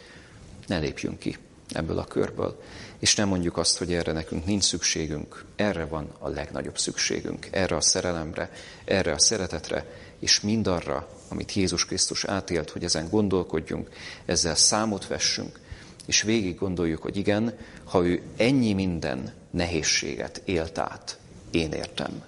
Ne 0.66 0.78
lépjünk 0.78 1.18
ki 1.18 1.36
ebből 1.72 1.98
a 1.98 2.04
körből, 2.04 2.60
és 2.98 3.14
nem 3.14 3.28
mondjuk 3.28 3.56
azt, 3.56 3.78
hogy 3.78 3.92
erre 3.92 4.12
nekünk 4.12 4.44
nincs 4.44 4.64
szükségünk, 4.64 5.44
erre 5.56 5.84
van 5.84 6.10
a 6.18 6.28
legnagyobb 6.28 6.78
szükségünk, 6.78 7.48
erre 7.50 7.76
a 7.76 7.80
szerelemre, 7.80 8.50
erre 8.84 9.12
a 9.12 9.18
szeretetre, 9.18 9.86
és 10.18 10.40
mindarra, 10.40 11.08
amit 11.28 11.52
Jézus 11.52 11.86
Krisztus 11.86 12.24
átélt, 12.24 12.70
hogy 12.70 12.84
ezen 12.84 13.08
gondolkodjunk, 13.10 13.88
ezzel 14.24 14.54
számot 14.54 15.06
vessünk, 15.06 15.60
és 16.06 16.22
végig 16.22 16.58
gondoljuk, 16.58 17.02
hogy 17.02 17.16
igen, 17.16 17.58
ha 17.84 18.06
ő 18.06 18.22
ennyi 18.36 18.72
minden 18.72 19.32
nehézséget 19.50 20.42
élt 20.44 20.78
át, 20.78 21.18
én 21.50 21.72
értem, 21.72 22.22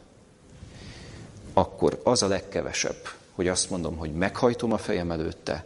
akkor 1.53 2.01
az 2.05 2.23
a 2.23 2.29
legkevesebb, 2.29 3.09
hogy 3.33 3.49
azt 3.49 3.71
mondom, 3.71 3.97
hogy 3.97 4.13
meghajtom 4.13 4.73
a 4.73 4.79
fejem 4.79 5.11
előtte, 5.11 5.65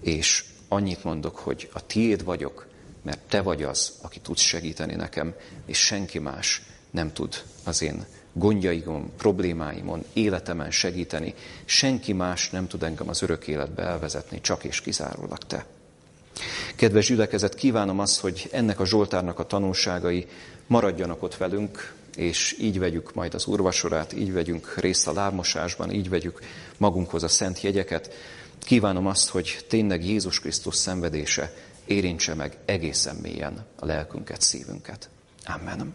és 0.00 0.44
annyit 0.68 1.04
mondok, 1.04 1.36
hogy 1.36 1.70
a 1.72 1.86
tiéd 1.86 2.24
vagyok, 2.24 2.66
mert 3.02 3.20
te 3.28 3.42
vagy 3.42 3.62
az, 3.62 3.92
aki 4.02 4.20
tudsz 4.20 4.40
segíteni 4.40 4.94
nekem, 4.94 5.34
és 5.66 5.78
senki 5.84 6.18
más 6.18 6.62
nem 6.90 7.12
tud 7.12 7.42
az 7.64 7.82
én 7.82 8.06
gondjaimon, 8.32 9.12
problémáimon, 9.16 10.04
életemen 10.12 10.70
segíteni. 10.70 11.34
Senki 11.64 12.12
más 12.12 12.50
nem 12.50 12.66
tud 12.66 12.82
engem 12.82 13.08
az 13.08 13.22
örök 13.22 13.46
életbe 13.46 13.82
elvezetni, 13.82 14.40
csak 14.40 14.64
és 14.64 14.80
kizárólag 14.80 15.38
te. 15.38 15.66
Kedves 16.76 17.06
gyülekezet, 17.06 17.54
kívánom 17.54 17.98
azt, 17.98 18.20
hogy 18.20 18.48
ennek 18.52 18.80
a 18.80 18.86
Zsoltárnak 18.86 19.38
a 19.38 19.46
tanulságai 19.46 20.26
maradjanak 20.66 21.22
ott 21.22 21.36
velünk 21.36 21.94
és 22.16 22.56
így 22.60 22.78
vegyük 22.78 23.14
majd 23.14 23.34
az 23.34 23.46
urvasorát, 23.46 24.12
így 24.12 24.32
vegyünk 24.32 24.74
részt 24.76 25.06
a 25.06 25.12
lábmosásban, 25.12 25.90
így 25.90 26.08
vegyük 26.08 26.38
magunkhoz 26.76 27.22
a 27.22 27.28
szent 27.28 27.60
jegyeket. 27.60 28.14
Kívánom 28.58 29.06
azt, 29.06 29.28
hogy 29.28 29.64
tényleg 29.68 30.04
Jézus 30.04 30.40
Krisztus 30.40 30.74
szenvedése 30.74 31.52
érintse 31.84 32.34
meg 32.34 32.56
egészen 32.64 33.16
mélyen 33.16 33.66
a 33.78 33.86
lelkünket, 33.86 34.40
szívünket. 34.40 35.08
Amen. 35.44 35.94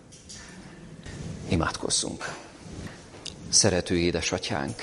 Imádkozzunk. 1.47 2.35
Szerető 3.49 3.97
édesatyánk, 3.97 4.75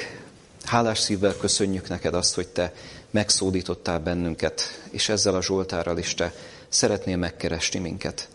hálás 0.64 0.98
szívvel 0.98 1.36
köszönjük 1.36 1.88
neked 1.88 2.14
azt, 2.14 2.34
hogy 2.34 2.48
te 2.48 2.72
megszódítottál 3.10 3.98
bennünket, 3.98 4.62
és 4.90 5.08
ezzel 5.08 5.34
a 5.34 5.42
Zsoltárral 5.42 5.98
is 5.98 6.14
te 6.14 6.32
szeretnél 6.68 7.16
megkeresni 7.16 7.78
minket. 7.78 8.28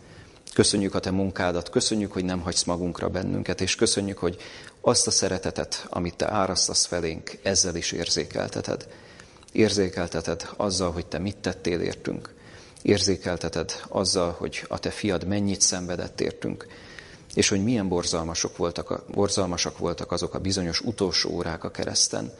Köszönjük 0.53 0.95
a 0.95 0.99
te 0.99 1.11
munkádat, 1.11 1.69
köszönjük, 1.69 2.11
hogy 2.11 2.25
nem 2.25 2.39
hagysz 2.39 2.63
magunkra 2.63 3.09
bennünket, 3.09 3.61
és 3.61 3.75
köszönjük, 3.75 4.17
hogy 4.17 4.37
azt 4.81 5.07
a 5.07 5.11
szeretetet, 5.11 5.85
amit 5.89 6.15
te 6.15 6.31
árasztasz 6.31 6.85
felénk, 6.85 7.37
ezzel 7.43 7.75
is 7.75 7.91
érzékelteted. 7.91 8.87
Érzékelteted 9.51 10.49
azzal, 10.57 10.91
hogy 10.91 11.05
te 11.05 11.17
mit 11.17 11.37
tettél 11.37 11.79
értünk. 11.79 12.33
Érzékelteted 12.81 13.81
azzal, 13.87 14.35
hogy 14.37 14.65
a 14.67 14.79
te 14.79 14.89
fiad 14.89 15.27
mennyit 15.27 15.61
szenvedett 15.61 16.21
értünk, 16.21 16.67
és 17.33 17.49
hogy 17.49 17.63
milyen 17.63 17.87
borzalmasok 17.87 18.57
voltak, 18.57 19.03
borzalmasak 19.11 19.77
voltak 19.77 20.11
azok 20.11 20.33
a 20.33 20.39
bizonyos 20.39 20.79
utolsó 20.79 21.29
órák 21.29 21.63
a 21.63 21.71
kereszten, 21.71 22.33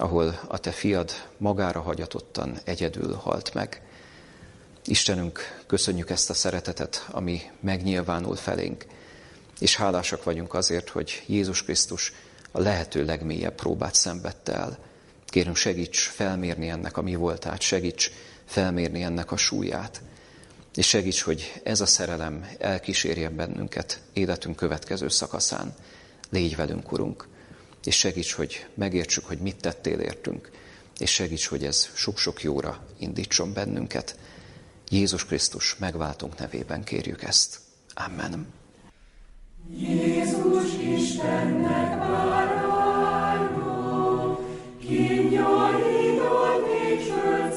ahol 0.00 0.40
a 0.48 0.58
te 0.58 0.70
fiad 0.70 1.12
magára 1.36 1.80
hagyatottan 1.80 2.58
egyedül 2.64 3.14
halt 3.14 3.54
meg. 3.54 3.82
Istenünk, 4.84 5.62
köszönjük 5.66 6.10
ezt 6.10 6.30
a 6.30 6.34
szeretetet, 6.34 7.06
ami 7.10 7.40
megnyilvánul 7.60 8.36
felénk, 8.36 8.86
és 9.58 9.76
hálásak 9.76 10.24
vagyunk 10.24 10.54
azért, 10.54 10.88
hogy 10.88 11.22
Jézus 11.26 11.62
Krisztus 11.62 12.12
a 12.50 12.60
lehető 12.60 13.04
legmélyebb 13.04 13.54
próbát 13.54 13.94
szenvedte 13.94 14.52
el. 14.52 14.78
Kérünk, 15.26 15.56
segíts 15.56 15.98
felmérni 15.98 16.68
ennek 16.68 16.96
a 16.96 17.02
mi 17.02 17.14
voltát, 17.14 17.60
segíts 17.60 18.10
felmérni 18.44 19.02
ennek 19.02 19.32
a 19.32 19.36
súlyát, 19.36 20.02
és 20.74 20.88
segíts, 20.88 21.22
hogy 21.22 21.60
ez 21.62 21.80
a 21.80 21.86
szerelem 21.86 22.48
elkísérjen 22.58 23.36
bennünket 23.36 24.00
életünk 24.12 24.56
következő 24.56 25.08
szakaszán. 25.08 25.74
Légy 26.30 26.56
velünk, 26.56 26.92
Urunk, 26.92 27.28
és 27.84 27.96
segíts, 27.96 28.32
hogy 28.32 28.66
megértsük, 28.74 29.24
hogy 29.24 29.38
mit 29.38 29.56
tettél 29.56 29.98
értünk, 29.98 30.50
és 30.98 31.10
segíts, 31.10 31.46
hogy 31.46 31.64
ez 31.64 31.88
sok-sok 31.94 32.42
jóra 32.42 32.84
indítson 32.98 33.52
bennünket. 33.52 34.16
Jézus 34.90 35.24
Krisztus 35.24 35.76
megváltunk 35.76 36.38
nevében 36.38 36.84
kérjük 36.84 37.22
ezt. 37.22 37.58
Amen. 37.94 38.46
Jézus 39.70 40.72
Istennek 40.96 41.98
báránya, 41.98 43.18
kinyarítod 44.80 46.66
még 46.66 47.06
csőd 47.06 47.52